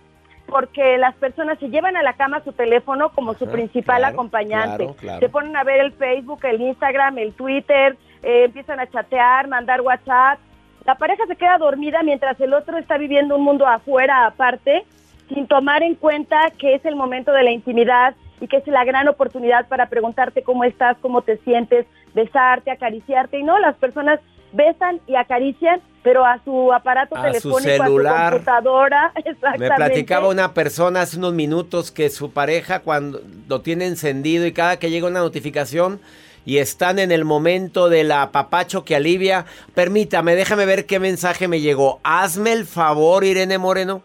Porque 0.51 0.97
las 0.97 1.15
personas 1.15 1.57
se 1.59 1.69
llevan 1.69 1.95
a 1.95 2.03
la 2.03 2.13
cama 2.13 2.43
su 2.43 2.51
teléfono 2.51 3.09
como 3.13 3.33
su 3.33 3.45
Ajá, 3.45 3.53
principal 3.53 3.99
claro, 3.99 4.13
acompañante. 4.13 4.77
claro, 4.83 4.93
claro. 4.99 5.19
Se 5.21 5.29
ponen 5.29 5.55
a 5.55 5.63
ver 5.63 5.79
el 5.79 5.93
Facebook, 5.93 6.41
el 6.43 6.61
Instagram, 6.61 7.17
el 7.17 7.33
Twitter, 7.33 7.97
eh, 8.21 8.43
empiezan 8.43 8.79
a 8.81 8.87
chatear, 8.87 9.47
mandar 9.47 9.79
WhatsApp. 9.81 10.39
La 10.85 10.95
pareja 10.95 11.25
se 11.25 11.37
queda 11.37 11.57
dormida 11.57 12.03
mientras 12.03 12.39
el 12.41 12.53
otro 12.53 12.77
está 12.77 12.97
viviendo 12.97 13.37
un 13.37 13.43
mundo 13.43 13.65
afuera, 13.65 14.25
aparte, 14.25 14.83
sin 15.29 15.47
tomar 15.47 15.83
en 15.83 15.95
cuenta 15.95 16.51
que 16.59 16.75
es 16.75 16.83
el 16.85 16.97
momento 16.97 17.31
de 17.31 17.43
la 17.43 17.51
intimidad 17.51 18.13
y 18.41 18.47
que 18.47 18.57
es 18.57 18.67
la 18.67 18.83
gran 18.83 19.07
oportunidad 19.07 19.67
para 19.69 19.85
preguntarte 19.85 20.43
cómo 20.43 20.65
estás, 20.65 20.97
cómo 20.97 21.21
te 21.21 21.37
sientes, 21.37 21.85
besarte, 22.13 22.71
acariciarte. 22.71 23.39
Y 23.39 23.43
no, 23.43 23.59
las 23.59 23.75
personas 23.75 24.19
besan 24.53 24.99
y 25.07 25.15
acarician, 25.15 25.81
pero 26.03 26.25
a 26.25 26.39
su 26.43 26.73
aparato 26.73 27.15
A 27.15 27.33
su 27.33 27.49
telefónico, 27.49 27.83
celular. 27.83 28.15
a 28.15 28.25
su 28.25 28.31
computadora. 28.31 29.11
Exactamente. 29.25 29.69
Me 29.69 29.75
platicaba 29.75 30.27
una 30.27 30.53
persona 30.53 31.01
hace 31.01 31.17
unos 31.17 31.33
minutos 31.33 31.91
que 31.91 32.09
su 32.09 32.31
pareja 32.31 32.79
cuando 32.79 33.21
lo 33.47 33.61
tiene 33.61 33.85
encendido 33.85 34.45
y 34.45 34.51
cada 34.51 34.77
que 34.77 34.89
llega 34.89 35.07
una 35.07 35.19
notificación 35.19 36.01
y 36.43 36.57
están 36.57 36.97
en 36.97 37.11
el 37.11 37.23
momento 37.23 37.87
del 37.87 38.11
apapacho 38.11 38.83
que 38.83 38.95
alivia, 38.95 39.45
permítame, 39.75 40.35
déjame 40.35 40.65
ver 40.65 40.85
qué 40.87 40.99
mensaje 40.99 41.47
me 41.47 41.61
llegó. 41.61 41.99
Hazme 42.03 42.51
el 42.51 42.65
favor, 42.65 43.23
Irene 43.23 43.57
Moreno. 43.59 44.01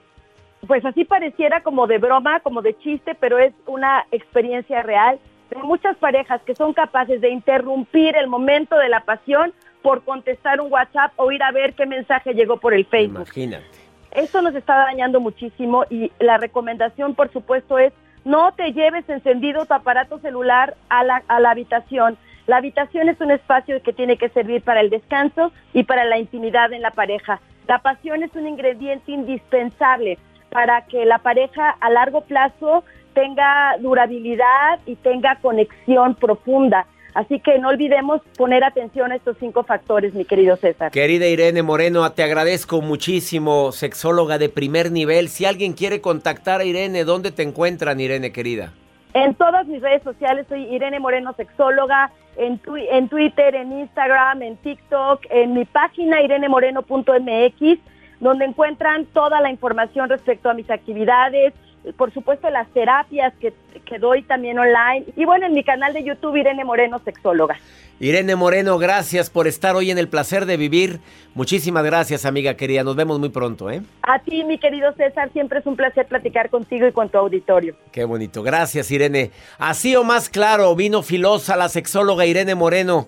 Pues 0.67 0.85
así 0.85 1.05
pareciera 1.05 1.63
como 1.63 1.87
de 1.87 1.99
broma, 1.99 2.41
como 2.41 2.61
de 2.61 2.77
chiste, 2.79 3.15
pero 3.19 3.39
es 3.39 3.55
una 3.67 4.05
experiencia 4.11 4.83
real. 4.83 5.19
Hay 5.55 5.63
muchas 5.63 5.97
parejas 5.97 6.41
que 6.43 6.55
son 6.55 6.73
capaces 6.73 7.21
de 7.21 7.31
interrumpir 7.31 8.17
el 8.17 8.27
momento 8.27 8.77
de 8.77 8.89
la 8.89 9.01
pasión 9.01 9.53
por 9.83 10.03
contestar 10.05 10.61
un 10.61 10.73
WhatsApp 10.73 11.13
o 11.17 11.31
ir 11.31 11.43
a 11.43 11.53
ver 11.53 11.75
qué 11.75 11.87
mensaje 11.87 12.35
llegó 12.35 12.57
por 12.57 12.75
el 12.75 12.87
Facebook. 12.87 13.23
Imagínate. 13.23 13.65
Eso 14.11 14.41
nos 14.43 14.55
está 14.55 14.77
dañando 14.77 15.21
muchísimo 15.21 15.85
y 15.91 16.11
la 16.19 16.39
recomendación, 16.39 17.15
por 17.15 17.31
supuesto, 17.33 17.79
es 17.79 17.93
no 18.25 18.53
te 18.53 18.73
lleves 18.73 19.09
encendido 19.09 19.67
tu 19.67 19.75
aparato 19.75 20.19
celular 20.19 20.77
a 20.89 21.05
la, 21.05 21.23
a 21.29 21.39
la 21.39 21.51
habitación. 21.51 22.19
La 22.47 22.57
habitación 22.57 23.09
es 23.09 23.21
un 23.21 23.31
espacio 23.31 23.81
que 23.83 23.93
tiene 23.93 24.17
que 24.17 24.29
servir 24.31 24.63
para 24.63 24.81
el 24.81 24.91
descanso 24.91 25.53
y 25.73 25.85
para 25.85 26.05
la 26.05 26.19
intimidad 26.19 26.73
en 26.73 26.83
la 26.83 26.91
pareja. 26.91 27.41
La 27.69 27.79
pasión 27.79 28.23
es 28.23 28.35
un 28.35 28.49
ingrediente 28.49 29.13
indispensable 29.13 30.19
para 30.51 30.87
que 30.87 31.05
la 31.05 31.19
pareja 31.19 31.71
a 31.71 31.91
largo 31.91 32.23
plazo 32.23 32.83
tenga 33.17 33.77
durabilidad 33.81 34.79
y 34.87 34.95
tenga 34.97 35.37
conexión 35.41 36.15
profunda. 36.15 36.87
Así 37.15 37.41
que 37.41 37.59
no 37.59 37.71
olvidemos 37.71 38.21
poner 38.37 38.63
atención 38.63 39.11
a 39.11 39.17
estos 39.17 39.39
cinco 39.41 39.65
factores, 39.65 40.13
mi 40.13 40.27
querido 40.27 40.55
César. 40.57 40.93
Querida 40.93 41.27
Irene 41.27 41.63
Moreno, 41.63 42.13
te 42.13 42.23
agradezco 42.23 42.83
muchísimo, 42.83 43.73
sexóloga 43.73 44.37
de 44.37 44.51
primer 44.51 44.93
nivel. 44.93 45.29
Si 45.31 45.47
alguien 45.47 45.73
quiere 45.73 46.03
contactar 46.03 46.61
a 46.61 46.65
Irene, 46.65 47.05
¿dónde 47.05 47.31
te 47.31 47.43
encuentran, 47.43 47.99
Irene 48.01 48.33
querida? 48.33 48.75
En 49.15 49.35
todas 49.35 49.67
mis 49.67 49.81
redes 49.81 50.03
sociales 50.03 50.45
soy 50.47 50.65
Irene 50.65 51.01
Moreno, 51.01 51.33
sexóloga, 51.39 52.11
en, 52.37 52.61
twi- 52.61 52.87
en 52.91 53.09
Twitter, 53.09 53.55
en 53.55 53.73
Instagram, 53.81 54.43
en 54.43 54.59
TikTok, 54.59 55.23
en 55.31 55.55
mi 55.55 55.65
página 55.65 56.21
irenemoreno.mx, 56.21 57.79
donde 58.21 58.45
encuentran 58.45 59.07
toda 59.07 59.41
la 59.41 59.51
información 59.51 60.11
respecto 60.11 60.51
a 60.51 60.55
mis 60.55 60.71
actividades, 60.71 61.55
por 61.93 62.13
supuesto 62.13 62.51
las 62.51 62.69
terapias 62.69 63.33
que, 63.41 63.53
que 63.85 63.99
doy 63.99 64.23
también 64.23 64.59
online, 64.59 65.07
y 65.17 65.25
bueno, 65.25 65.47
en 65.47 65.55
mi 65.55 65.65
canal 65.65 65.93
de 65.93 66.03
YouTube 66.03 66.37
Irene 66.37 66.65
Moreno, 66.65 67.01
sexóloga. 67.05 67.57
Irene 67.99 68.37
Moreno, 68.37 68.77
gracias 68.77 69.31
por 69.31 69.47
estar 69.47 69.75
hoy 69.75 69.91
en 69.91 69.97
el 69.97 70.09
placer 70.09 70.45
de 70.45 70.59
vivir. 70.59 71.01
Muchísimas 71.35 71.83
gracias, 71.83 72.27
amiga 72.27 72.55
querida. 72.55 72.85
Nos 72.85 72.95
vemos 72.95 73.19
muy 73.19 73.31
pronto, 73.31 73.71
¿eh? 73.71 73.81
A 74.03 74.19
ti, 74.19 74.45
mi 74.45 74.59
querido 74.59 74.93
César, 74.95 75.31
siempre 75.33 75.61
es 75.61 75.67
un 75.67 75.77
placer 75.77 76.07
platicar 76.07 76.51
contigo 76.51 76.87
y 76.87 76.93
con 76.93 77.09
tu 77.09 77.17
auditorio. 77.17 77.75
Qué 77.93 78.05
bonito. 78.05 78.43
Gracias, 78.43 78.91
Irene. 78.91 79.31
Así 79.57 79.97
o 79.97 80.05
más 80.05 80.29
claro, 80.29 80.75
vino 80.77 81.03
filosa 81.03 81.57
la 81.57 81.71
sexóloga 81.71 82.27
Irene 82.27 82.55
Moreno. 82.55 83.07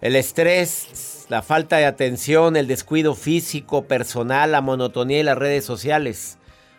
El 0.00 0.14
estrés, 0.14 1.26
la 1.28 1.42
falta 1.42 1.78
de 1.78 1.86
atención, 1.86 2.56
el 2.56 2.68
descuido 2.68 3.16
físico, 3.16 3.86
personal, 3.86 4.52
la 4.52 4.60
monotonía 4.60 5.18
y 5.18 5.24
las 5.24 5.38
redes 5.38 5.64
sociales 5.64 6.38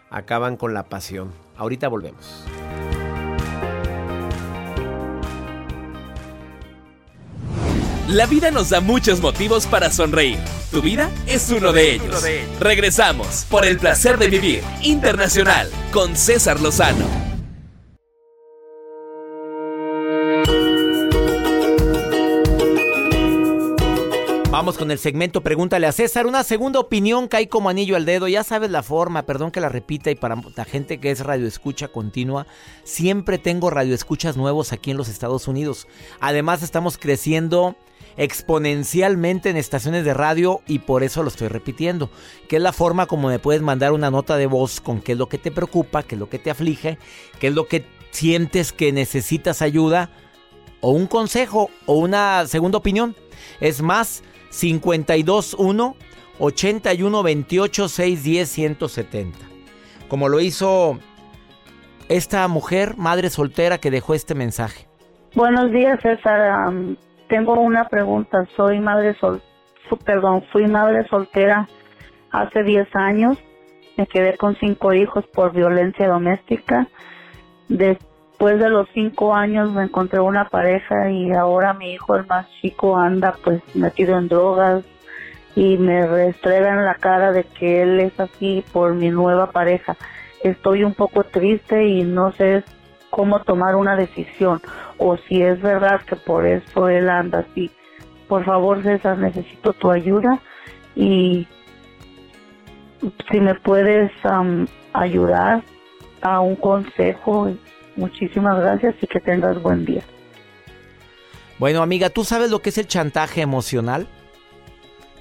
acaban 0.09 0.57
con 0.57 0.73
la 0.73 0.83
pasión. 0.83 1.31
Ahorita 1.57 1.87
volvemos. 1.87 2.45
La 8.07 8.25
vida 8.25 8.49
nos 8.49 8.71
da 8.71 8.81
muchos 8.81 9.21
motivos 9.21 9.67
para 9.67 9.91
sonreír. 9.91 10.39
Tu 10.71 10.81
vida 10.81 11.11
es 11.27 11.51
uno 11.51 11.71
de 11.71 11.93
ellos. 11.93 12.23
Regresamos 12.59 13.45
por 13.49 13.65
el 13.65 13.77
placer 13.77 14.17
de 14.17 14.29
vivir 14.29 14.63
internacional 14.81 15.69
con 15.91 16.15
César 16.15 16.59
Lozano. 16.59 17.28
Con 24.77 24.91
el 24.91 24.99
segmento 24.99 25.41
Pregúntale 25.41 25.87
a 25.87 25.91
César. 25.91 26.27
Una 26.27 26.43
segunda 26.43 26.79
opinión 26.79 27.27
cae 27.27 27.49
como 27.49 27.69
anillo 27.69 27.95
al 27.95 28.05
dedo. 28.05 28.27
Ya 28.27 28.43
sabes 28.43 28.69
la 28.69 28.83
forma, 28.83 29.23
perdón 29.23 29.49
que 29.49 29.61
la 29.61 29.69
repita. 29.69 30.11
Y 30.11 30.15
para 30.15 30.35
la 30.55 30.63
gente 30.63 30.99
que 30.99 31.09
es 31.09 31.21
radioescucha 31.21 31.87
continua, 31.87 32.45
siempre 32.83 33.39
tengo 33.39 33.71
radioescuchas 33.71 34.37
nuevos 34.37 34.71
aquí 34.71 34.91
en 34.91 34.97
los 34.97 35.09
Estados 35.09 35.47
Unidos. 35.47 35.87
Además, 36.19 36.61
estamos 36.61 36.99
creciendo 36.99 37.77
exponencialmente 38.15 39.49
en 39.49 39.57
estaciones 39.57 40.05
de 40.05 40.13
radio 40.13 40.61
y 40.67 40.79
por 40.79 41.03
eso 41.03 41.23
lo 41.23 41.29
estoy 41.29 41.47
repitiendo. 41.47 42.11
Que 42.47 42.57
es 42.57 42.61
la 42.61 42.71
forma 42.71 43.07
como 43.07 43.27
me 43.27 43.39
puedes 43.39 43.63
mandar 43.63 43.91
una 43.91 44.11
nota 44.11 44.37
de 44.37 44.45
voz 44.45 44.81
con 44.81 45.01
qué 45.01 45.13
es 45.13 45.17
lo 45.17 45.29
que 45.29 45.39
te 45.39 45.51
preocupa, 45.51 46.03
qué 46.03 46.15
es 46.15 46.19
lo 46.19 46.29
que 46.29 46.37
te 46.37 46.51
aflige, 46.51 46.99
qué 47.39 47.47
es 47.47 47.55
lo 47.55 47.67
que 47.67 47.85
sientes 48.11 48.71
que 48.71 48.91
necesitas 48.91 49.63
ayuda 49.63 50.11
o 50.81 50.91
un 50.91 51.07
consejo 51.07 51.71
o 51.87 51.95
una 51.95 52.45
segunda 52.45 52.77
opinión. 52.77 53.15
Es 53.59 53.81
más 53.81 54.21
521 54.49 55.95
81 56.39 57.23
28 57.23 57.87
610 57.89 58.49
170. 58.49 59.37
Como 60.07 60.29
lo 60.29 60.39
hizo 60.39 60.99
esta 62.07 62.47
mujer, 62.47 62.95
madre 62.97 63.29
soltera, 63.29 63.77
que 63.77 63.91
dejó 63.91 64.13
este 64.13 64.35
mensaje. 64.35 64.87
Buenos 65.35 65.71
días, 65.71 65.99
César. 66.01 66.41
Am, 66.41 66.97
tengo 67.27 67.53
una 67.53 67.87
pregunta. 67.87 68.47
Soy 68.55 68.79
madre 68.79 69.15
sol, 69.19 69.41
perdón, 70.03 70.43
fui 70.51 70.67
madre 70.67 71.07
soltera 71.07 71.67
hace 72.31 72.63
10 72.63 72.87
años. 72.95 73.37
Me 73.97 74.07
quedé 74.07 74.37
con 74.37 74.55
cinco 74.55 74.93
hijos 74.93 75.25
por 75.27 75.53
violencia 75.53 76.07
doméstica. 76.07 76.87
Después 78.39 78.59
de 78.61 78.69
los 78.69 78.87
cinco 78.93 79.35
años 79.35 79.69
me 79.69 79.83
encontré 79.83 80.21
una 80.21 80.47
pareja 80.47 81.11
y 81.11 81.29
ahora 81.33 81.73
mi 81.73 81.91
hijo, 81.91 82.15
el 82.15 82.25
más 82.25 82.47
chico, 82.61 82.95
anda 82.95 83.35
pues 83.43 83.61
metido 83.75 84.17
en 84.17 84.29
drogas 84.29 84.85
y 85.57 85.75
me 85.75 86.07
restregan 86.07 86.85
la 86.85 86.95
cara 86.95 87.33
de 87.33 87.43
que 87.43 87.81
él 87.81 87.99
es 87.99 88.17
así 88.17 88.63
por 88.71 88.93
mi 88.93 89.09
nueva 89.09 89.51
pareja. 89.51 89.97
Estoy 90.41 90.85
un 90.85 90.93
poco 90.93 91.25
triste 91.25 91.85
y 91.85 92.03
no 92.03 92.31
sé 92.31 92.63
cómo 93.09 93.41
tomar 93.41 93.75
una 93.75 93.97
decisión 93.97 94.61
o 94.97 95.17
si 95.17 95.41
es 95.41 95.61
verdad 95.61 95.99
que 96.07 96.15
por 96.15 96.45
eso 96.45 96.87
él 96.87 97.09
anda 97.09 97.39
así. 97.39 97.69
Por 98.29 98.45
favor, 98.45 98.81
César, 98.83 99.17
necesito 99.17 99.73
tu 99.73 99.91
ayuda 99.91 100.39
y 100.95 101.45
si 103.29 103.41
me 103.41 103.55
puedes 103.55 104.13
am, 104.23 104.65
ayudar 104.93 105.61
a 106.21 106.39
un 106.39 106.55
consejo, 106.55 107.49
muchísimas 107.99 108.59
gracias 108.59 108.95
y 109.01 109.07
que 109.07 109.19
tengas 109.19 109.61
buen 109.61 109.85
día. 109.85 110.01
Bueno, 111.59 111.81
amiga, 111.81 112.09
¿tú 112.09 112.23
sabes 112.23 112.49
lo 112.49 112.61
que 112.61 112.69
es 112.69 112.77
el 112.77 112.87
chantaje 112.87 113.41
emocional? 113.41 114.07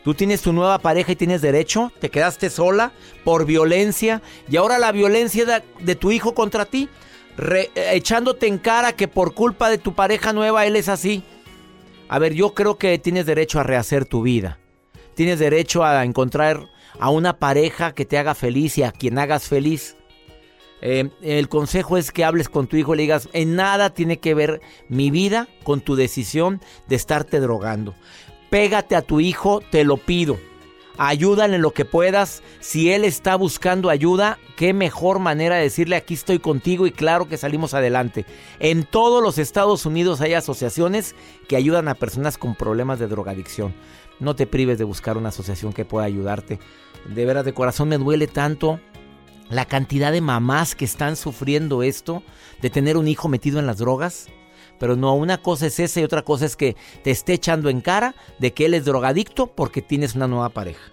Tú 0.05 0.15
tienes 0.15 0.41
tu 0.41 0.53
nueva 0.53 0.79
pareja 0.79 1.13
y 1.13 1.17
tienes 1.17 1.43
derecho, 1.43 1.93
te 2.01 2.09
quedaste 2.09 2.49
sola 2.49 2.93
por 3.25 3.45
violencia 3.45 4.23
y 4.49 4.57
ahora 4.57 4.79
la 4.79 4.93
violencia 4.93 5.63
de, 5.81 5.95
tu 5.97 6.13
hijo 6.13 6.33
contra 6.35 6.65
ti, 6.65 6.89
re- 7.37 7.71
eh, 7.75 7.91
echándote 7.93 8.47
en 8.47 8.59
cara 8.59 8.93
que 8.93 9.09
por 9.09 9.35
culpa 9.35 9.69
de 9.69 9.77
tu 9.77 9.95
pareja 9.95 10.33
nueva 10.33 10.65
él 10.65 10.77
es 10.77 10.89
así. 10.89 11.25
A 12.09 12.19
ver, 12.19 12.33
yo 12.33 12.55
creo 12.55 12.79
que 12.79 12.97
tienes 12.99 13.27
derecho 13.27 13.61
a 13.61 13.65
rehacer 13.65 14.07
tu 14.07 14.23
vida. 14.23 14.59
Tienes 15.15 15.41
derecho 15.41 15.85
a 15.85 16.05
encontrar 16.05 16.69
a 16.99 17.11
una 17.11 17.39
pareja 17.39 17.93
que 17.93 18.07
te 18.07 18.17
haga 18.17 18.35
feliz 18.35 18.79
y 18.79 18.85
a 18.85 18.93
quien 18.93 19.19
hagas 19.19 19.47
feliz. 19.49 19.98
Eh, 20.81 21.11
el 21.23 21.49
consejo 21.49 21.97
es 21.97 22.13
que 22.13 22.25
hables 22.25 22.49
con 22.49 22.67
tu 22.67 22.77
hijo 22.77 22.95
y 22.95 22.99
le 22.99 23.03
digas, 23.03 23.29
en 23.33 23.57
nada 23.57 23.91
tiene 23.91 24.19
que 24.19 24.35
ver 24.35 24.61
mi 24.89 25.11
vida 25.11 25.49
con 25.65 25.81
tu 25.81 25.97
decisión 25.97 26.61
de 26.87 26.97
estarte 26.97 27.41
drogando. 27.41 27.95
Pégate 28.51 28.97
a 28.97 29.03
tu 29.03 29.21
hijo, 29.21 29.61
te 29.71 29.85
lo 29.85 29.97
pido. 29.97 30.39
Ayúdale 31.01 31.57
en 31.57 31.63
lo 31.63 31.73
que 31.73 31.85
puedas. 31.85 32.43
Si 32.59 32.91
él 32.91 33.05
está 33.05 33.37
buscando 33.37 33.89
ayuda, 33.89 34.39
qué 34.57 34.73
mejor 34.73 35.21
manera 35.21 35.55
de 35.55 35.63
decirle 35.63 35.95
aquí 35.95 36.15
estoy 36.15 36.41
contigo 36.41 36.89
y 36.89 36.91
claro 36.91 37.29
que 37.29 37.37
salimos 37.37 37.73
adelante. 37.73 38.27
En 38.59 38.83
todos 38.83 39.23
los 39.23 39.39
Estados 39.39 39.87
Unidos 39.87 40.21
hay 40.21 40.35
asociaciones 40.35 41.15
que 41.49 41.55
ayudan 41.55 41.87
a 41.87 41.95
personas 41.95 42.37
con 42.37 42.57
problemas 42.57 42.99
de 42.99 43.07
drogadicción. 43.07 43.75
No 44.19 44.35
te 44.35 44.49
prives 44.49 44.79
de 44.79 44.85
buscar 44.85 45.17
una 45.17 45.29
asociación 45.29 45.73
que 45.73 45.85
pueda 45.85 46.05
ayudarte. 46.05 46.59
De 47.07 47.25
veras, 47.25 47.45
de 47.45 47.55
corazón 47.55 47.89
me 47.89 47.99
duele 47.99 48.27
tanto 48.27 48.81
la 49.51 49.65
cantidad 49.65 50.13
de 50.13 50.21
mamás 50.21 50.75
que 50.75 50.85
están 50.85 51.17
sufriendo 51.17 51.83
esto 51.83 52.23
de 52.61 52.71
tener 52.71 52.97
un 52.97 53.09
hijo 53.09 53.29
metido 53.29 53.59
en 53.59 53.67
las 53.67 53.79
drogas. 53.79 54.29
Pero 54.79 54.95
no, 54.95 55.15
una 55.15 55.39
cosa 55.39 55.67
es 55.67 55.81
esa 55.81 56.01
y 56.01 56.05
otra 56.05 56.23
cosa 56.23 56.47
es 56.47 56.57
que 56.57 56.77
te 57.03 57.11
esté 57.11 57.33
echando 57.33 57.69
en 57.69 57.81
cara 57.81 58.15
de 58.39 58.53
que 58.53 58.67
él 58.67 58.75
es 58.75 58.85
drogadicto 58.85 59.49
porque 59.49 59.83
tienes 59.83 60.15
una 60.15 60.29
nueva 60.29 60.51
pareja. 60.51 60.93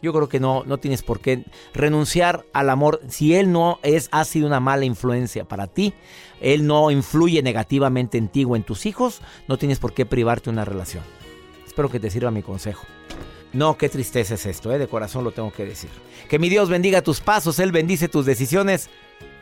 Yo 0.00 0.12
creo 0.12 0.28
que 0.28 0.40
no, 0.40 0.64
no 0.64 0.78
tienes 0.78 1.02
por 1.02 1.20
qué 1.20 1.44
renunciar 1.72 2.44
al 2.52 2.68
amor. 2.68 3.00
Si 3.08 3.34
él 3.34 3.50
no 3.50 3.78
es, 3.82 4.08
ha 4.12 4.24
sido 4.24 4.46
una 4.46 4.60
mala 4.60 4.84
influencia 4.84 5.46
para 5.46 5.66
ti, 5.66 5.94
él 6.40 6.66
no 6.66 6.90
influye 6.90 7.42
negativamente 7.42 8.18
en 8.18 8.28
ti 8.28 8.44
o 8.44 8.54
en 8.54 8.64
tus 8.64 8.84
hijos, 8.84 9.22
no 9.48 9.56
tienes 9.56 9.78
por 9.78 9.94
qué 9.94 10.04
privarte 10.04 10.50
una 10.50 10.64
relación. 10.64 11.02
Espero 11.66 11.90
que 11.90 12.00
te 12.00 12.10
sirva 12.10 12.30
mi 12.30 12.42
consejo. 12.42 12.84
No, 13.54 13.78
qué 13.78 13.88
tristeza 13.88 14.34
es 14.34 14.46
esto, 14.46 14.72
¿eh? 14.72 14.78
de 14.78 14.88
corazón 14.88 15.22
lo 15.22 15.30
tengo 15.30 15.52
que 15.52 15.64
decir. 15.64 15.88
Que 16.28 16.40
mi 16.40 16.48
Dios 16.48 16.68
bendiga 16.68 17.02
tus 17.02 17.20
pasos, 17.20 17.60
Él 17.60 17.70
bendice 17.70 18.08
tus 18.08 18.26
decisiones. 18.26 18.90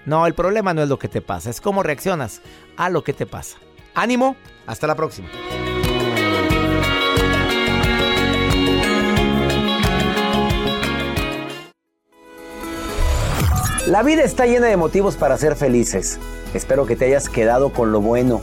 No, 0.05 0.27
el 0.27 0.35
problema 0.35 0.75
no 0.75 0.83
es 0.83 0.91
lo 0.91 0.99
que 0.99 1.09
te 1.09 1.23
pasa, 1.23 1.49
es 1.49 1.63
cómo 1.63 1.83
reaccionas 1.83 2.43
a 2.77 2.91
lo 2.91 3.03
que 3.05 3.15
te 3.15 3.25
pasa. 3.25 3.57
Ánimo, 3.95 4.37
hasta 4.67 4.87
la 4.87 4.97
próxima. 4.97 5.29
La 13.87 14.03
vida 14.03 14.25
está 14.25 14.45
llena 14.45 14.67
de 14.67 14.77
motivos 14.77 15.17
para 15.17 15.39
ser 15.39 15.57
felices. 15.57 16.19
Espero 16.53 16.85
que 16.85 16.97
te 16.97 17.07
hayas 17.07 17.31
quedado 17.31 17.73
con 17.73 17.93
lo 17.93 18.03
bueno 18.03 18.43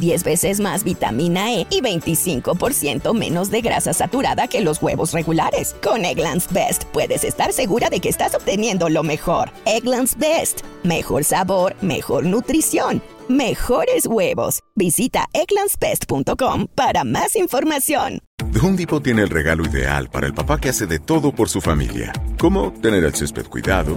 10 0.00 0.24
veces 0.24 0.58
más 0.58 0.82
vitamina 0.82 1.54
E 1.54 1.66
y 1.70 1.80
25% 1.80 3.14
menos 3.14 3.50
de 3.50 3.60
grasa 3.60 3.92
saturada 3.92 4.48
que 4.48 4.62
los 4.62 4.82
huevos 4.82 5.12
regulares. 5.12 5.76
Con 5.82 6.04
Eggland's 6.04 6.52
Best 6.52 6.84
puedes 6.86 7.22
estar 7.22 7.52
segura 7.52 7.90
de 7.90 8.00
que 8.00 8.08
estás 8.08 8.34
obteniendo 8.34 8.88
lo 8.88 9.04
mejor. 9.04 9.50
Eggland's 9.66 10.18
Best. 10.18 10.62
Mejor 10.82 11.22
sabor, 11.22 11.76
mejor 11.82 12.24
nutrición 12.26 13.02
mejores 13.30 14.06
huevos. 14.06 14.60
Visita 14.74 15.26
eclanspest.com 15.32 16.66
para 16.74 17.04
más 17.04 17.36
información. 17.36 18.18
Home 18.60 18.76
Depot 18.76 19.02
tiene 19.02 19.22
el 19.22 19.30
regalo 19.30 19.64
ideal 19.64 20.10
para 20.10 20.26
el 20.26 20.34
papá 20.34 20.58
que 20.58 20.68
hace 20.68 20.86
de 20.86 20.98
todo 20.98 21.32
por 21.32 21.48
su 21.48 21.60
familia, 21.60 22.12
como 22.38 22.72
tener 22.72 23.04
el 23.04 23.14
césped 23.14 23.46
cuidado 23.46 23.96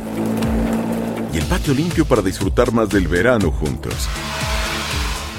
y 1.33 1.37
el 1.37 1.45
patio 1.45 1.73
limpio 1.73 2.05
para 2.05 2.21
disfrutar 2.21 2.71
más 2.71 2.89
del 2.89 3.07
verano 3.07 3.51
juntos. 3.51 4.07